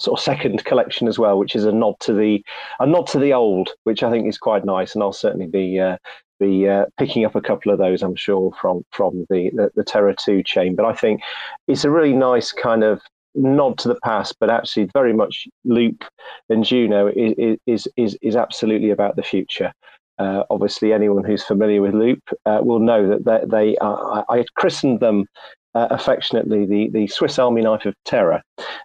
[0.00, 2.42] sort of second collection as well, which is a nod to the
[2.80, 5.78] a nod to the old, which I think is quite nice, and I'll certainly be
[5.78, 5.96] uh,
[6.40, 9.84] be uh, picking up a couple of those, I'm sure, from from the, the, the
[9.84, 10.74] Terra Two chain.
[10.74, 11.20] But I think
[11.68, 13.00] it's a really nice kind of
[13.34, 16.04] nod to the past, but actually very much Loop
[16.48, 19.72] and Juno is is is, is absolutely about the future.
[20.18, 24.44] Uh, obviously, anyone who's familiar with Loop uh, will know that they, they are, I
[24.56, 25.26] christened them
[25.74, 28.42] uh, affectionately the, the Swiss Army knife of Terra,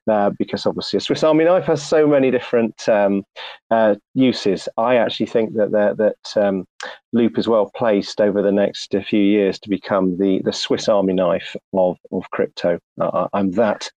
[0.10, 3.24] uh, because obviously a Swiss Army knife has so many different um,
[3.72, 4.70] uh, uses.
[4.78, 6.66] I actually think that that um,
[7.14, 11.14] Loop is well placed over the next few years to become the, the Swiss Army
[11.14, 12.80] knife of, of crypto.
[13.34, 13.90] I'm that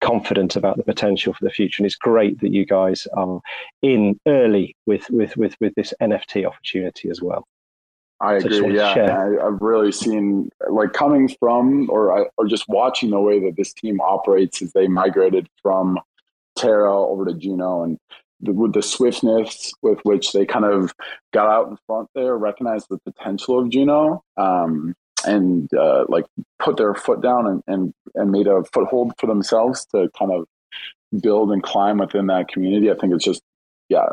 [0.00, 1.80] confident about the potential for the future.
[1.80, 3.40] And it's great that you guys are
[3.82, 7.46] in early with with with, with this NFT opportunity as well.
[8.20, 8.74] I agree.
[8.74, 13.56] Yeah, I, have really seen like coming from or or just watching the way that
[13.56, 15.98] this team operates as they migrated from
[16.56, 17.98] Terra over to Juno and
[18.40, 20.94] the, with the swiftness with which they kind of
[21.32, 24.22] got out in front there, recognized the potential of Juno.
[24.36, 26.24] Um, and uh, like
[26.58, 30.46] put their foot down and, and and made a foothold for themselves to kind of
[31.20, 32.90] build and climb within that community.
[32.90, 33.42] I think it's just
[33.88, 34.06] yeah,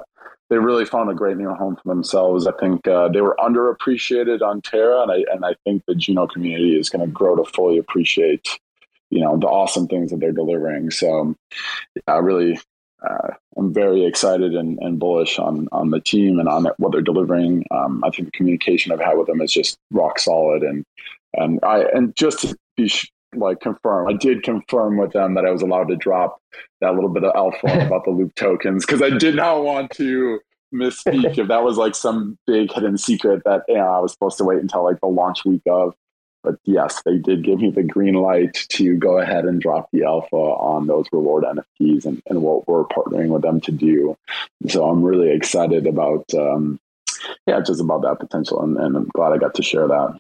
[0.54, 2.46] they really found a great new home for themselves.
[2.46, 6.28] I think uh, they were underappreciated on Terra, and I and I think the Juno
[6.28, 8.48] community is going to grow to fully appreciate
[9.10, 10.92] you know the awesome things that they're delivering.
[10.92, 11.34] So
[12.06, 12.60] I really
[13.02, 17.02] uh, I'm very excited and, and, bullish on on the team and on what they're
[17.02, 17.66] delivering.
[17.72, 20.86] Um, I think the communication I've had with them is just rock solid, and
[21.34, 22.92] and I and just to be
[23.36, 26.41] like confirm, I did confirm with them that I was allowed to drop
[26.82, 30.39] that little bit of alpha about the loop tokens because I did not want to
[30.74, 34.38] misspeak if that was like some big hidden secret that you know, I was supposed
[34.39, 35.93] to wait until like the launch week of
[36.43, 40.04] but yes, they did give me the green light to go ahead and drop the
[40.04, 44.17] alpha on those reward NFTs and, and what we're partnering with them to do.
[44.67, 46.80] So I'm really excited about, um,
[47.48, 50.19] yeah, just about that potential, and, and I'm glad I got to share that.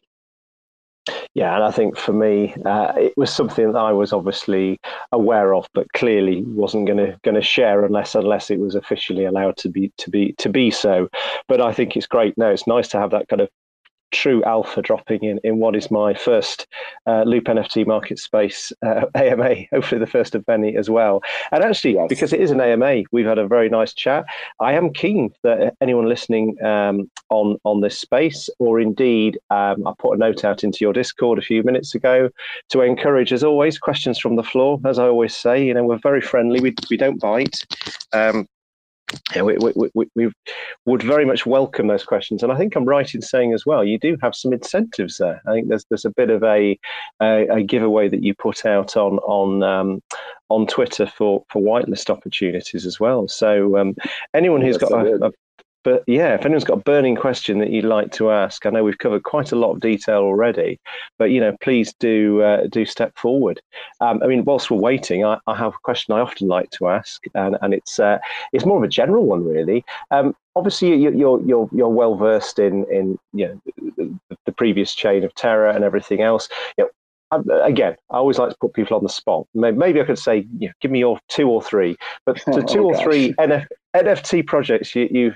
[1.35, 4.79] Yeah, and I think for me, uh, it was something that I was obviously
[5.11, 9.25] aware of, but clearly wasn't going to going to share unless unless it was officially
[9.25, 11.09] allowed to be to be to be so.
[11.47, 12.37] But I think it's great.
[12.37, 13.49] No, it's nice to have that kind of
[14.13, 16.67] true alpha dropping in, in what is my first
[17.07, 21.21] uh, Loop NFT market space uh, AMA, hopefully the first of many as well.
[21.51, 22.07] And actually, yes.
[22.07, 24.25] because it is an AMA, we've had a very nice chat.
[24.59, 29.93] I am keen that anyone listening um, on, on this space, or indeed, um, I
[29.97, 32.29] put a note out into your Discord a few minutes ago
[32.69, 34.79] to encourage, as always, questions from the floor.
[34.85, 37.57] As I always say, you know, we're very friendly, we, we don't bite.
[38.13, 38.47] Um,
[39.35, 40.31] yeah, we, we, we, we,
[40.85, 42.43] would very much welcome those questions.
[42.43, 45.41] And I think I'm right in saying as well, you do have some incentives there.
[45.47, 46.77] I think there's there's a bit of a
[47.21, 50.01] a, a giveaway that you put out on on um,
[50.49, 53.27] on Twitter for for whitelist opportunities as well.
[53.27, 53.95] So um,
[54.33, 55.31] anyone who's yes, got a, a,
[55.83, 58.83] but yeah, if anyone's got a burning question that you'd like to ask, I know
[58.83, 60.79] we've covered quite a lot of detail already,
[61.17, 63.61] but you know, please do uh, do step forward.
[64.01, 66.87] Um, I mean, whilst we're waiting, I, I, have a question I often like to
[66.87, 68.19] ask, and, and it's uh,
[68.53, 69.83] it's more of a general one, really.
[70.11, 73.61] Um, obviously, you, are you're you're well versed in in you know
[73.97, 76.47] the, the, previous chain of Terra and everything else.
[76.77, 79.47] You know, again, I always like to put people on the spot.
[79.53, 82.83] Maybe I could say, you know, give me your two or three, but the two
[82.83, 83.03] oh, or gosh.
[83.03, 85.33] three NF, NFT projects you, you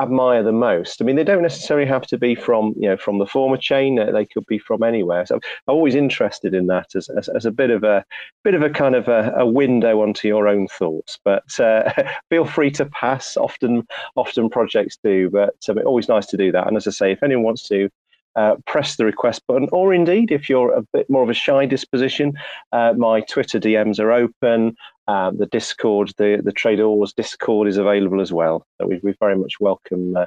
[0.00, 1.00] admire the most.
[1.00, 3.96] I mean, they don't necessarily have to be from you know from the former chain.
[3.96, 5.24] They could be from anywhere.
[5.26, 8.04] So I'm always interested in that as, as, as a bit of a
[8.42, 11.18] bit of a kind of a, a window onto your own thoughts.
[11.24, 11.92] But uh,
[12.30, 13.36] feel free to pass.
[13.36, 16.66] Often often projects do, but um, always nice to do that.
[16.66, 17.88] And as I say, if anyone wants to
[18.36, 19.68] uh, press the request button.
[19.72, 22.34] Or indeed, if you're a bit more of a shy disposition,
[22.72, 24.76] uh, my Twitter DMs are open.
[25.08, 28.64] Uh, the Discord, the the Tradooors Discord is available as well.
[28.78, 30.26] So we, we very much welcome uh,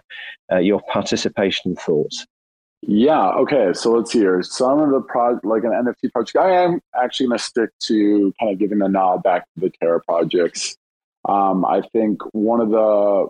[0.51, 2.25] uh, your participation and thoughts.
[2.85, 3.29] Yeah.
[3.29, 3.71] Okay.
[3.73, 6.35] So let's hear some of the project, like an NFT project.
[6.35, 9.69] I am actually going to stick to kind of giving the nod back to the
[9.69, 10.75] Terra projects.
[11.29, 13.27] Um, I think one of the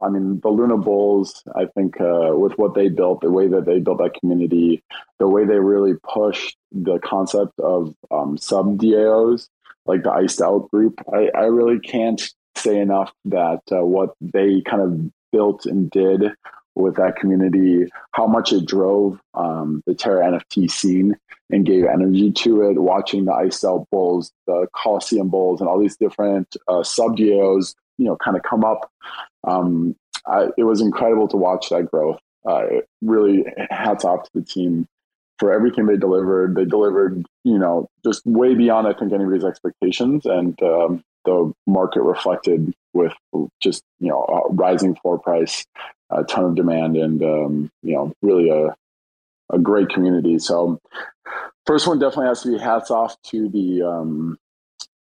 [0.00, 3.66] I mean, the Luna Bulls, I think, uh, with what they built, the way that
[3.66, 4.82] they built that community,
[5.18, 9.48] the way they really pushed the concept of um, sub DAOs,
[9.86, 12.22] like the Iced Out group, I, I really can't
[12.56, 16.22] say enough that uh, what they kind of built and did
[16.74, 21.16] with that community, how much it drove um, the Terra NFT scene
[21.50, 22.78] and gave energy to it.
[22.80, 27.74] Watching the Iced Out Bulls, the Coliseum Bulls, and all these different uh, sub DAOs
[27.98, 28.90] you know kind of come up.
[29.48, 32.18] Um, I, it was incredible to watch that growth.
[32.46, 32.66] Uh,
[33.02, 34.86] really, hats off to the team
[35.38, 36.54] for everything they delivered.
[36.54, 42.02] They delivered, you know, just way beyond I think anybody's expectations, and um, the market
[42.02, 43.12] reflected with
[43.60, 45.64] just you know rising floor price,
[46.10, 48.74] a ton of demand, and um, you know really a
[49.50, 50.38] a great community.
[50.38, 50.78] So
[51.66, 54.38] first one definitely has to be hats off to the um,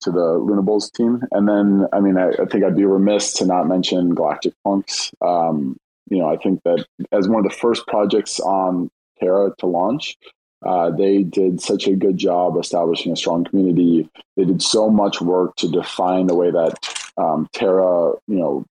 [0.05, 1.23] to the Luna Bulls team.
[1.33, 5.11] And then, I mean, I, I think I'd be remiss to not mention Galactic Punks.
[5.21, 5.77] Um,
[6.11, 10.17] you know, I think that as one of the first projects on Terra to launch,
[10.65, 14.09] uh, they did such a good job establishing a strong community.
[14.37, 16.79] They did so much work to define the way that
[17.17, 18.65] um, Terra, you know,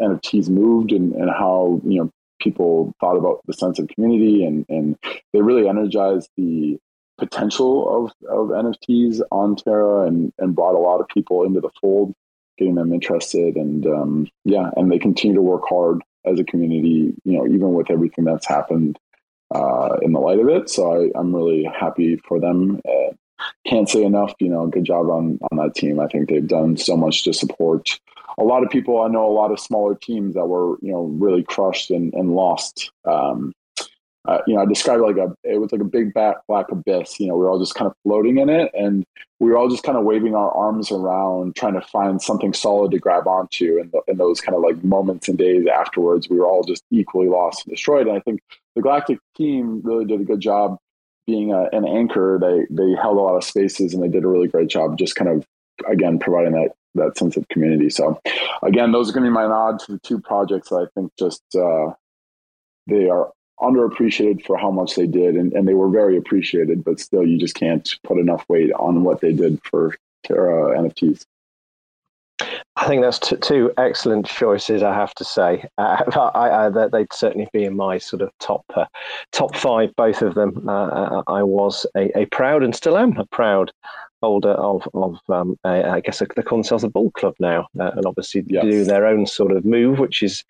[0.00, 4.64] NFTs moved and, and how, you know, people thought about the sense of community and,
[4.68, 4.96] and
[5.32, 6.78] they really energized the
[7.20, 11.70] potential of, of NFTs on Terra and, and brought a lot of people into the
[11.80, 12.14] fold,
[12.58, 13.56] getting them interested.
[13.56, 17.72] And um, yeah, and they continue to work hard as a community, you know, even
[17.74, 18.98] with everything that's happened
[19.54, 20.68] uh, in the light of it.
[20.68, 22.80] So I, I'm really happy for them.
[22.86, 23.14] Uh,
[23.66, 26.00] can't say enough, you know, good job on, on that team.
[26.00, 27.98] I think they've done so much to support
[28.38, 29.02] a lot of people.
[29.02, 32.34] I know a lot of smaller teams that were, you know, really crushed and, and
[32.34, 32.90] lost.
[33.04, 33.52] Um,
[34.28, 37.18] uh, you know, I described like a, it was like a big black, black abyss.
[37.18, 39.04] You know, we were all just kind of floating in it, and
[39.38, 42.90] we were all just kind of waving our arms around, trying to find something solid
[42.90, 43.78] to grab onto.
[43.80, 47.28] And in those kind of like moments and days afterwards, we were all just equally
[47.28, 48.06] lost and destroyed.
[48.06, 48.42] And I think
[48.76, 50.76] the Galactic team really did a good job
[51.26, 52.38] being a, an anchor.
[52.38, 55.16] They they held a lot of spaces, and they did a really great job, just
[55.16, 55.46] kind of
[55.88, 57.88] again providing that that sense of community.
[57.88, 58.20] So,
[58.62, 61.10] again, those are going to be my nod to the two projects that I think
[61.18, 61.42] just.
[61.54, 61.94] Uh,
[62.86, 63.30] they are
[63.60, 67.38] underappreciated for how much they did, and, and they were very appreciated, but still, you
[67.38, 71.24] just can't put enough weight on what they did for Terra NFTs.
[72.76, 74.82] I think that's t- two excellent choices.
[74.82, 78.64] I have to say, uh, I, I, they'd certainly be in my sort of top
[78.74, 78.86] uh,
[79.32, 79.94] top five.
[79.96, 80.68] Both of them.
[80.68, 83.72] Uh, I was a, a, proud and still am a proud
[84.20, 87.90] holder of of um, a, I guess they call themselves a bull club now, uh,
[87.96, 88.64] and obviously yes.
[88.64, 90.44] do their own sort of move, which is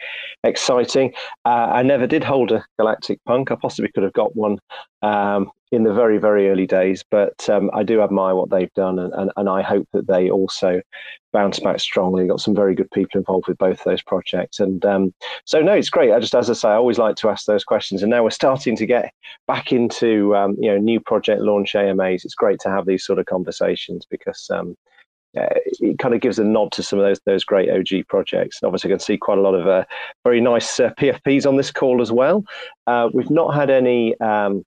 [0.45, 1.13] exciting.
[1.45, 3.51] Uh, I never did hold a Galactic Punk.
[3.51, 4.59] I possibly could have got one
[5.03, 8.99] um, in the very very early days, but um, I do admire what they've done,
[8.99, 10.81] and, and, and I hope that they also
[11.33, 12.27] bounce back strongly.
[12.27, 15.91] Got some very good people involved with both those projects, and um, so no, it's
[15.91, 16.13] great.
[16.13, 18.31] I just as I say, I always like to ask those questions, and now we're
[18.31, 19.13] starting to get
[19.47, 22.25] back into um, you know new project launch AMAs.
[22.25, 24.51] It's great to have these sort of conversations because.
[25.37, 25.47] Uh,
[25.79, 28.61] it kind of gives a nod to some of those those great OG projects.
[28.61, 29.85] And obviously, I can see quite a lot of uh,
[30.25, 32.45] very nice uh, PFPs on this call as well.
[32.89, 34.65] Uh, we've not had any um,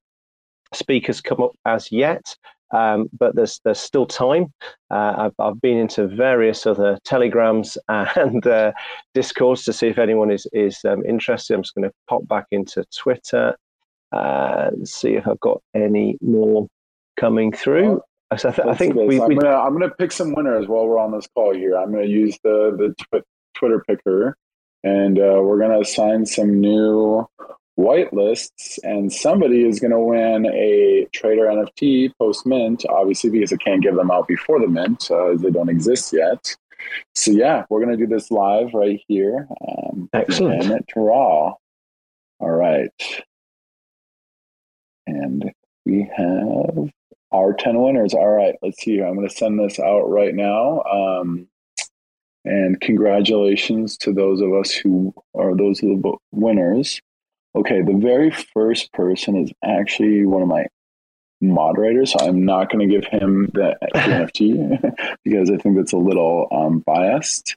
[0.76, 2.36] speakers come up as yet.
[2.72, 4.52] Um, but there's there's still time.
[4.90, 8.72] Uh, I've, I've been into various other telegrams and uh,
[9.14, 11.54] discords to see if anyone is is um, interested.
[11.54, 13.56] I'm just going to pop back into Twitter
[14.12, 16.68] and see if I've got any more
[17.18, 18.02] coming through.
[18.38, 20.98] So I, th- I think we, I'm, gonna, I'm, gonna, pick some winners while we're
[20.98, 21.78] on this call here.
[21.78, 24.36] I'm gonna use the the tw- Twitter picker,
[24.84, 27.28] and uh, we're gonna assign some new
[27.78, 33.58] whitelists, and somebody is going to win a Tradooor NFT post mint, obviously, because I
[33.58, 36.56] can't give them out before the mint, uh, they don't exist yet.
[37.16, 39.47] So, yeah, we're going to do this live right here.
[39.68, 40.66] Um, Excellent.
[40.66, 41.56] And draw.
[42.39, 42.91] All right.
[45.08, 45.52] And
[45.86, 46.91] we have
[47.32, 48.14] our 10 winners.
[48.14, 48.95] All right, let's see.
[48.95, 49.06] here.
[49.06, 50.82] I'm going to send this out right now.
[50.84, 51.47] Um,
[52.45, 57.02] and congratulations to those of us who are those of the winners.
[57.56, 60.66] Okay, the very first person is actually one of my
[61.39, 62.12] moderators.
[62.12, 66.47] So I'm not going to give him the, NFT because I think that's a little
[66.51, 67.56] um, biased.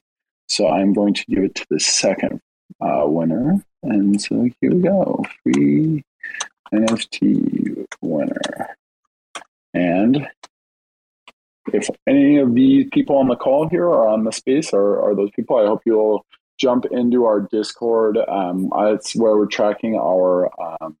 [0.49, 2.39] So I'm going to give it to the second
[2.79, 3.63] uh, winner.
[3.83, 5.23] And so here we go.
[5.43, 6.03] Free
[6.73, 8.75] NFT winner.
[9.73, 10.27] And
[11.73, 15.15] if any of these people on the call here are on the space or are
[15.15, 16.25] those people, I hope you'll
[16.57, 18.17] jump into our Discord.
[18.27, 20.97] Um, it's where we're tracking our um,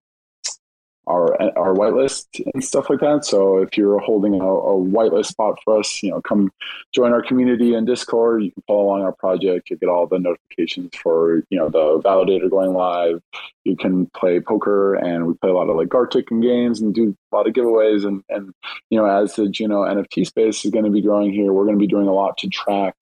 [1.07, 3.25] our our whitelist and stuff like that.
[3.25, 6.51] So if you're holding a, a whitelist spot for us, you know, come
[6.93, 8.43] join our community in Discord.
[8.43, 9.69] You can follow along our project.
[9.69, 13.21] You get all the notifications for you know the validator going live.
[13.63, 16.93] You can play poker, and we play a lot of like Gartic and games and
[16.93, 18.05] do a lot of giveaways.
[18.05, 18.53] And and
[18.89, 21.77] you know, as the Juno NFT space is going to be growing here, we're going
[21.77, 22.95] to be doing a lot to track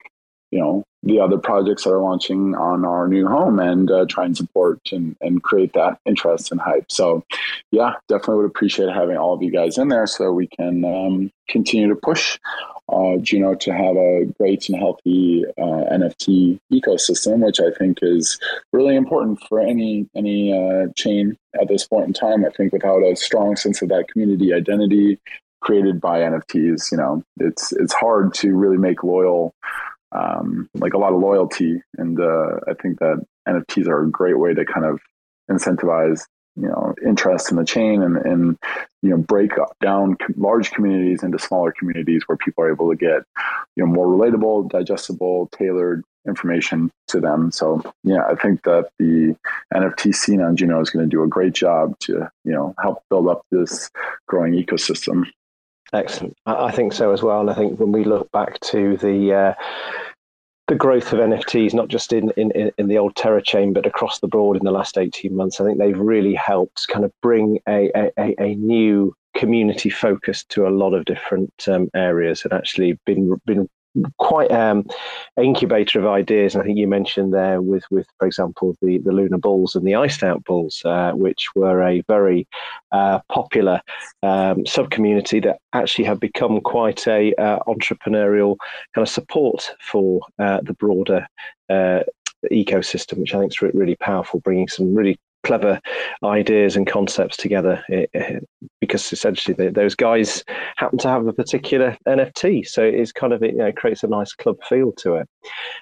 [0.52, 4.26] you know the other projects that are launching on our new home and uh, try
[4.26, 6.92] and support and, and create that interest and hype.
[6.92, 7.24] So,
[7.72, 11.32] yeah, definitely would appreciate having all of you guys in there so we can um,
[11.48, 12.40] continue to push
[12.90, 18.40] uh, Juno to have a great and healthy uh, NFT ecosystem, which I think is
[18.74, 22.46] really important for any any uh, chain at this point in time.
[22.46, 25.20] I think without a strong sense of that community identity
[25.62, 29.54] created by NFTs, you know, it's it's hard to really make loyal
[30.16, 31.82] um, like a lot of loyalty.
[31.98, 35.00] And uh, I think that NFTs are a great way to kind of
[35.50, 36.22] incentivize
[36.56, 38.58] you know interest in the chain and, and
[39.02, 39.52] you know break
[39.82, 43.24] down large communities into smaller communities where people are able to get
[43.76, 49.36] you know more relatable digestible tailored information to them so yeah i think that the
[49.74, 53.04] nft scene on juno is going to do a great job to you know help
[53.10, 53.92] build up this
[54.28, 55.26] growing ecosystem
[55.94, 59.34] excellent i think so as well and i think when we look back to the
[59.34, 59.54] uh,
[60.68, 64.20] the growth of NFTs, not just in, in, in the old Terra chain, but across
[64.20, 65.62] the board in the last 18 months.
[65.62, 70.66] I think they've really helped kind of bring a, a, a new community focus to
[70.66, 73.70] a lot of different um, areas and actually been been
[74.18, 74.86] quite um,
[75.38, 76.54] incubator of ideas.
[76.54, 79.86] And I think you mentioned there with, with for example, the, the Luna Bulls and
[79.86, 82.48] the Iced Out Bulls, uh, which were a very
[82.92, 83.82] uh, popular
[84.24, 88.58] um, sub community that actually have become quite a uh, entrepreneurial
[88.94, 91.28] kind of support for uh, the broader
[91.70, 92.02] uh,
[92.52, 95.80] ecosystem, which I think is really powerful, bringing some really clever
[96.24, 98.40] ideas and concepts together eh, eh,
[98.82, 100.44] because essentially those guys
[100.76, 102.68] happen to have a particular NFT.
[102.68, 105.30] So it's kind of, it you know, creates a nice club feel to it.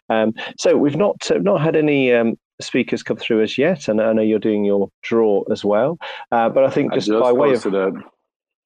[0.09, 3.87] Um, so we've not, uh, not had any um, speakers come through as yet.
[3.87, 5.97] And I know you're doing your draw as well.
[6.31, 7.65] Uh, but I think just, I just by way of.
[7.65, 7.93] It.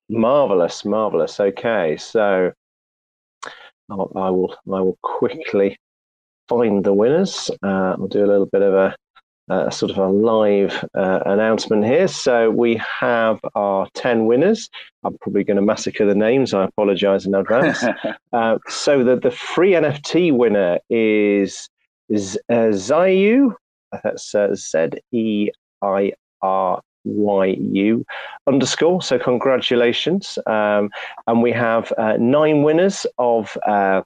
[0.10, 1.40] Marvelous, marvelous.
[1.40, 1.98] Okay.
[1.98, 2.52] So
[3.90, 5.78] I'll, I will, I will quickly
[6.48, 7.52] find the winners.
[7.64, 8.96] Uh, I'll do a little bit of a
[9.50, 12.08] uh, sort of a live uh, announcement here.
[12.08, 14.70] So we have our 10 winners.
[15.04, 16.54] I'm probably going to massacre the names.
[16.54, 17.84] I apologize in advance.
[18.34, 21.70] uh, so the, the free NFT winner is,
[22.10, 23.54] is uh, Zayu.
[24.04, 25.50] That's uh, Z E
[25.82, 28.06] I R Y U
[28.48, 29.02] underscore.
[29.02, 30.38] So congratulations.
[30.46, 30.90] Um,
[31.26, 34.02] and we have uh, nine winners of uh,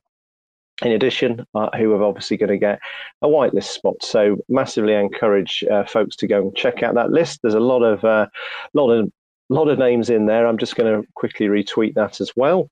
[0.82, 2.80] in addition, uh, who are obviously going to get
[3.22, 3.96] a whitelist spot.
[4.02, 7.40] So massively encourage uh, folks to go and check out that list.
[7.42, 8.28] There's a lot of uh,
[8.74, 9.12] lot of
[9.50, 10.48] lot of names in there.
[10.48, 12.70] I'm just going to quickly retweet that as well.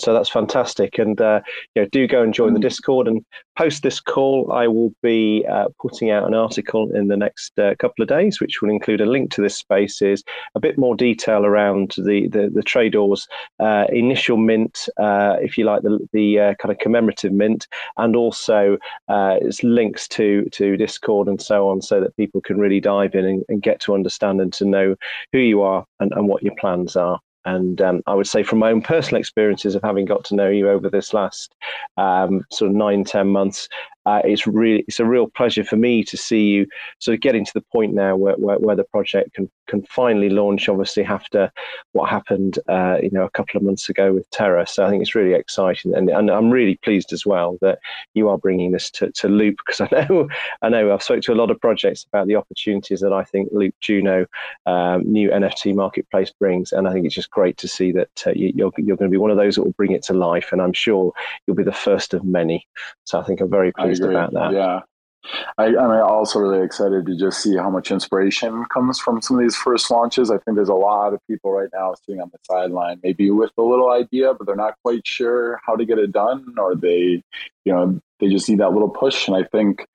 [0.00, 0.98] So that's fantastic.
[0.98, 1.40] And uh,
[1.74, 2.62] you know, do go and join the mm.
[2.62, 3.24] Discord and
[3.56, 4.50] post this call.
[4.50, 8.40] I will be uh, putting out an article in the next uh, couple of days,
[8.40, 10.24] which will include a link to this space, is
[10.54, 13.26] a bit more detail around the the, the Tradooors
[13.60, 17.66] uh, initial mint, uh, if you like, the the uh, kind of commemorative mint,
[17.98, 18.78] and also
[19.10, 23.26] it's links to to Discord and so on, so that people can really dive in
[23.26, 24.96] and, and get to understand and to know
[25.32, 27.20] who you are and, and what your plans are.
[27.44, 30.48] And um, I would say, from my own personal experiences of having got to know
[30.48, 31.54] you over this last
[31.96, 33.68] um, sort of nine, ten months,
[34.10, 36.66] uh, it's really it's a real pleasure for me to see you
[36.98, 40.28] sort of getting to the point now where, where, where the project can can finally
[40.28, 40.68] launch.
[40.68, 41.52] Obviously, after
[41.92, 44.66] what happened, uh, you know, a couple of months ago with Terra.
[44.66, 47.78] So I think it's really exciting, and, and I'm really pleased as well that
[48.14, 50.28] you are bringing this to, to Loop because I know
[50.62, 53.50] I know I've spoke to a lot of projects about the opportunities that I think
[53.52, 54.26] Loop Juno
[54.66, 58.32] um, new NFT marketplace brings, and I think it's just great to see that uh,
[58.34, 60.50] you, you're you're going to be one of those that will bring it to life,
[60.50, 61.12] and I'm sure
[61.46, 62.66] you'll be the first of many.
[63.04, 64.52] So I think I'm very pleased about that.
[64.52, 64.80] Yeah.
[65.58, 69.42] I, I'm also really excited to just see how much inspiration comes from some of
[69.42, 70.30] these first launches.
[70.30, 73.50] I think there's a lot of people right now sitting on the sideline, maybe with
[73.58, 77.22] a little idea, but they're not quite sure how to get it done, or they,
[77.64, 79.28] you know, they just need that little push.
[79.28, 79.86] And I think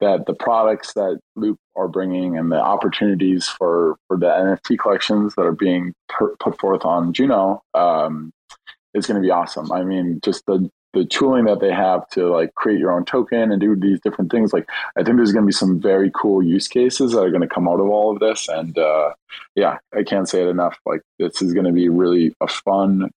[0.00, 5.34] that the products that Loop are bringing and the opportunities for for the NFT collections
[5.34, 8.32] that are being per, put forth on Juno um,
[8.94, 9.72] is going to be awesome.
[9.72, 13.52] I mean, just the the tooling that they have to like create your own token
[13.52, 16.42] and do these different things like i think there's going to be some very cool
[16.42, 19.12] use cases that are going to come out of all of this and uh,
[19.54, 23.10] yeah i can't say it enough like this is going to be really a fun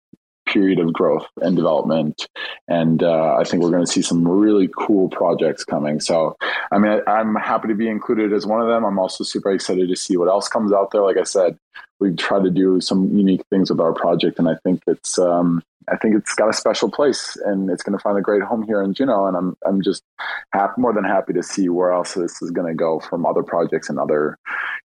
[0.52, 2.28] period of growth and development.
[2.68, 6.00] And uh, I think we're going to see some really cool projects coming.
[6.00, 6.36] So,
[6.72, 8.84] I mean, I, am happy to be included as one of them.
[8.84, 11.04] I'm also super excited to see what else comes out there.
[11.04, 11.58] Like I said,
[12.00, 15.64] we've tried to do some unique things with our project, and I think it's um,
[15.90, 18.64] I think it's got a special place, and it's going to find a great home
[18.64, 19.26] here in Juno.
[19.26, 20.04] And I'm I'm just
[20.54, 23.44] happy, more than happy to see where else this is going to go from other
[23.44, 24.38] projects and other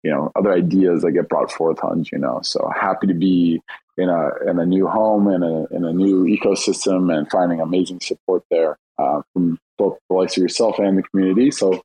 [0.03, 2.39] you know other ideas that get brought forth on Juno.
[2.43, 3.61] So happy to be
[3.97, 7.99] in a in a new home and a in a new ecosystem and finding amazing
[8.01, 11.51] support there uh, from both the likes of yourself and the community.
[11.51, 11.81] So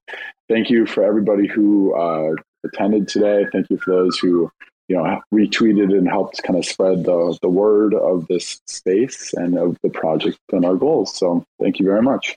[0.48, 2.34] thank you for everybody who uh,
[2.64, 3.46] attended today.
[3.52, 4.50] Thank you for those who
[4.90, 9.56] you know retweeted and helped kind of spread the the word of this space and
[9.56, 11.16] of the project and our goals.
[11.16, 12.36] So thank you very much.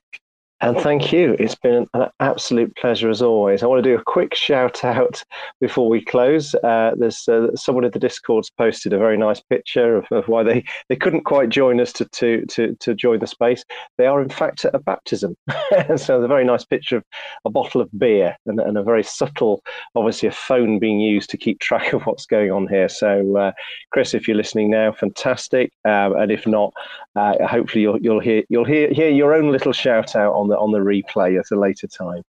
[0.63, 1.35] And thank you.
[1.39, 3.63] It's been an absolute pleasure as always.
[3.63, 5.21] I want to do a quick shout out
[5.59, 6.55] before we close.
[6.55, 10.41] Uh, there's uh, someone in the Discord's posted a very nice picture of, of, why
[10.41, 13.65] they, they couldn't quite join us to, to, to, to join the space.
[13.97, 15.35] They are, in fact, at a baptism.
[15.97, 17.03] so, a very nice picture of
[17.43, 19.61] a bottle of beer and, and, a very subtle,
[19.95, 22.87] obviously, a phone being used to keep track of what's going on here.
[22.87, 23.51] So, uh,
[23.91, 25.73] Chris, if you're listening now, fantastic.
[25.83, 26.73] Um, and if not,
[27.17, 30.52] uh, hopefully you'll, you'll, hear, you'll hear, hear your own little shout out on the,
[30.57, 32.23] on the replay at a later time.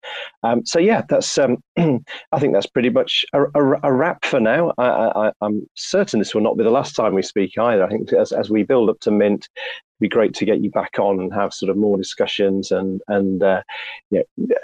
[0.44, 4.40] Um, so yeah, that's um, I think that's pretty much a, a, a wrap for
[4.40, 4.74] now.
[4.78, 7.84] I, am certain this will not be the last time we speak either.
[7.84, 10.72] I think as, as we build up to Mint, it'd be great to get you
[10.72, 13.62] back on and have sort of more discussions and and uh,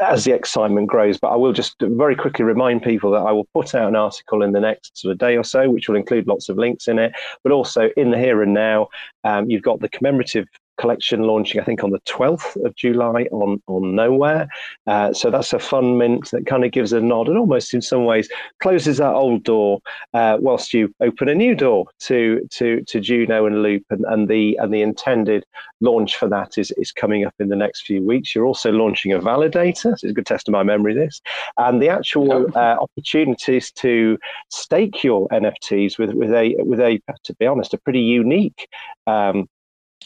[0.02, 1.20] as the excitement grows.
[1.20, 4.42] But I will just very quickly remind people that I will put out an article
[4.44, 7.00] in the next sort of day or so, which will include lots of links in
[7.00, 8.88] it, but also in the here and now,
[9.24, 10.46] um, you've got the commemorative
[10.80, 14.48] collection launching, I think, on the 12th of July on, on Knowhere.
[14.88, 17.82] Uh, so that's a fun mint that kind of gives a nod and almost in
[17.82, 18.30] some ways
[18.62, 19.80] closes that old door
[20.14, 24.28] uh, whilst you open a new door to to to Juno and Loop and, and
[24.28, 25.46] the and the intended
[25.82, 28.34] launch for that is, is coming up in the next few weeks.
[28.34, 29.76] You're also launching a validator.
[29.80, 31.22] So it's a good test of my memory, this.
[31.58, 34.18] And the actual uh, opportunities to
[34.50, 38.68] stake your NFTs with, with a with a to be honest, a pretty unique
[39.08, 39.48] um,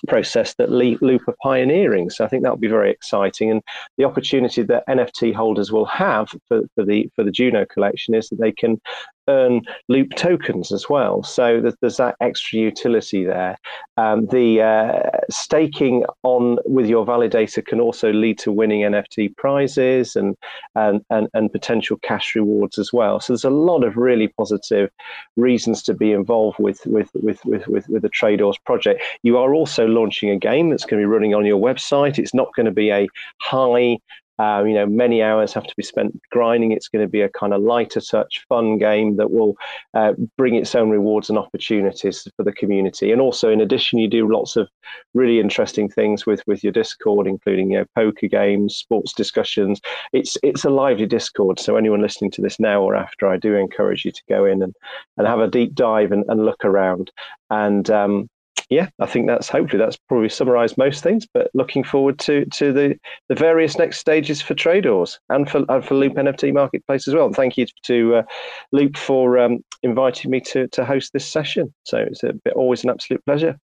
[0.08, 2.10] process that Loop are pioneering.
[2.10, 3.52] So I think that will be very exciting.
[3.52, 3.62] And
[3.98, 8.30] the opportunity that NFT holders will have for, for the for the Juno collection is
[8.30, 8.82] that they can
[9.28, 11.24] earn loop tokens as well.
[11.24, 13.58] So there's, that extra utility there.
[13.98, 20.16] Um, the uh, staking on with your validator can also lead to winning NFT prizes
[20.16, 20.36] and,
[20.76, 23.20] and, and, and potential cash rewards as well.
[23.20, 24.90] So there's a lot of really positive
[25.38, 29.04] reasons to be involved with, with, with, with, with, with the Tradooors project.
[29.22, 32.18] You are also launching a game that's going to be running on your website.
[32.18, 33.08] It's not going to be a
[33.40, 33.98] high
[34.44, 36.72] uh, you know, many hours have to be spent grinding.
[36.72, 39.56] It's going to be a kind of lighter touch, fun game that will
[39.94, 43.12] uh, bring its own rewards and opportunities for the community.
[43.12, 44.68] And also, in addition, you do lots of
[45.14, 49.80] really interesting things with with your Discord, including you know, poker games, sports discussions.
[50.12, 51.60] It's it's a lively Discord.
[51.60, 54.62] So anyone listening to this now or after, I do encourage you to go in
[54.62, 54.76] and,
[55.18, 57.12] and have a deep dive and, and look around.
[57.50, 58.30] And um,
[58.70, 61.28] yeah, I think that's hopefully that's probably summarised most things.
[61.32, 62.96] But looking forward to to the
[63.30, 67.28] the various next stages for Tradooors and for and for Loop NFT Marketplace as well.
[67.28, 68.24] And thank you to uh,
[68.72, 71.74] Loop for um, inviting me to to host this session.
[71.84, 73.58] So it's a bit, always an absolute pleasure.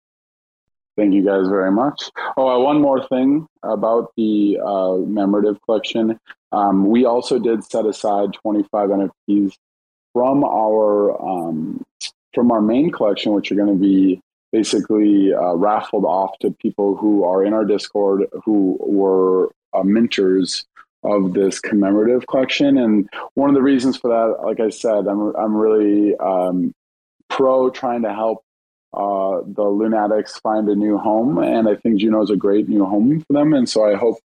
[0.98, 2.12] Thank you guys very much.
[2.36, 6.20] Oh, uh, one more thing about the uh, commemorative collection.
[6.52, 9.54] Um, we also did set aside 25 NFTs
[10.14, 11.82] from our um,
[12.34, 14.22] from our main collection, which are going to be
[14.52, 20.66] basically uh, raffled off to people who are in our Discord who were uh, minters
[21.04, 22.78] of this commemorative collection.
[22.78, 26.74] And one of the reasons for that, like I said, I'm I'm really um,
[27.30, 28.44] pro trying to help
[28.94, 32.86] uh, the lunatics find a new home, and I think Juno is a great new
[32.86, 33.54] home for them.
[33.54, 34.18] And so I hope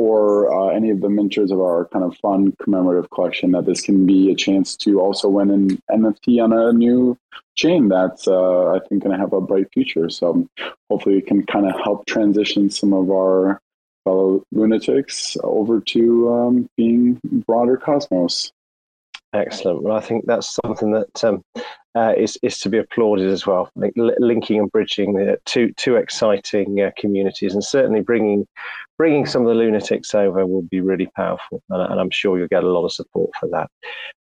[0.00, 3.82] for uh, any of the minters of our kind of fun commemorative collection that this
[3.82, 7.18] can be a chance to also win an NFT on a new
[7.54, 10.08] chain that's uh, I think going to have a bright future.
[10.08, 10.48] So
[10.88, 13.60] hopefully we can kind of help transition some of our
[14.04, 18.52] fellow lunatics over to um, being broader cosmos.
[19.32, 19.84] Excellent.
[19.84, 21.44] Well, I think that's something that um,
[21.94, 23.70] uh, is is to be applauded as well.
[23.76, 28.44] Linking and bridging the two two exciting uh, communities, and certainly bringing
[28.98, 32.48] bringing some of the lunatics over will be really powerful, and, and I'm sure you'll
[32.48, 33.70] get a lot of support for that.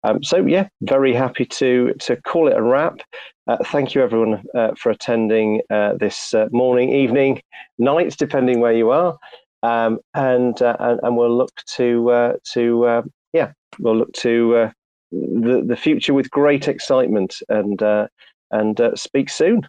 [0.05, 3.01] Um, so yeah, very happy to to call it a wrap.
[3.47, 7.41] Uh, thank you everyone uh, for attending uh, this uh, morning, evening,
[7.79, 9.17] night, depending where you are,
[9.63, 13.03] um, and, and, and we'll look to to
[13.33, 14.71] yeah, we'll look to
[15.11, 18.09] the the future with great excitement and uh,
[18.51, 19.63] and uh, speak soon.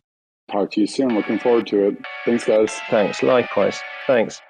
[0.51, 1.15] Talk to you soon.
[1.15, 1.97] Looking forward to it.
[2.25, 2.79] Thanks, guys.
[2.89, 3.21] Thanks.
[3.21, 3.79] Likewise.
[4.07, 4.41] Thanks.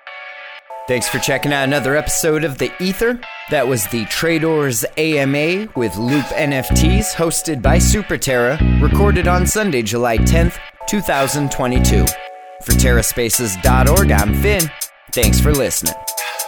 [0.87, 3.21] Thanks for checking out another episode of The Ether.
[3.51, 10.17] That was the Tradooors AMA with Loop NFTs, hosted by SuperTerra, recorded on Sunday, July
[10.17, 12.05] 10th, 2022.
[12.63, 14.63] For TerraSpaces.org, I'm Finn.
[15.11, 15.93] Thanks for listening.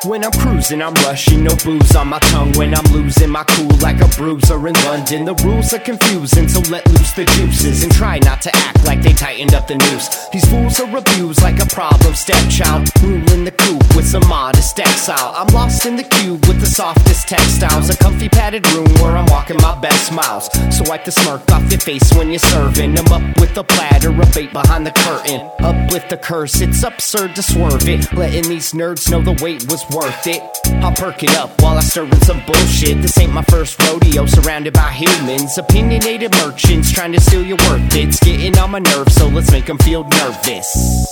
[0.04, 2.54] When I'm cruising, I'm rushing, no booze on my tongue.
[2.54, 6.60] When I'm losing my cool like a bruiser in London, the rules are confusing, so
[6.72, 10.28] let loose the juices and try not to act like they tightened up the noose.
[10.30, 15.34] These fools are abused like a problem stepchild, ruling the coop with some modest exile.
[15.36, 19.28] I'm lost in the cube with the softest textiles, a comfy padded room where I'm
[19.28, 20.50] walking my best miles.
[20.76, 22.98] So wipe the smirk off your face when you're serving.
[22.98, 25.48] I'm up with a platter of bait behind the curtain.
[25.60, 29.86] Uplift the curse, it's absurd to swerve it, letting these nerds know the wait was
[29.92, 30.42] worth it.
[30.84, 33.02] I'll perk it up while I stir in some bullshit.
[33.02, 35.58] This ain't my first rodeo, surrounded by humans.
[35.58, 37.96] Opinionated merchants trying to steal your worth.
[37.96, 41.12] It's getting on my nerves, so let's make them feel nervous.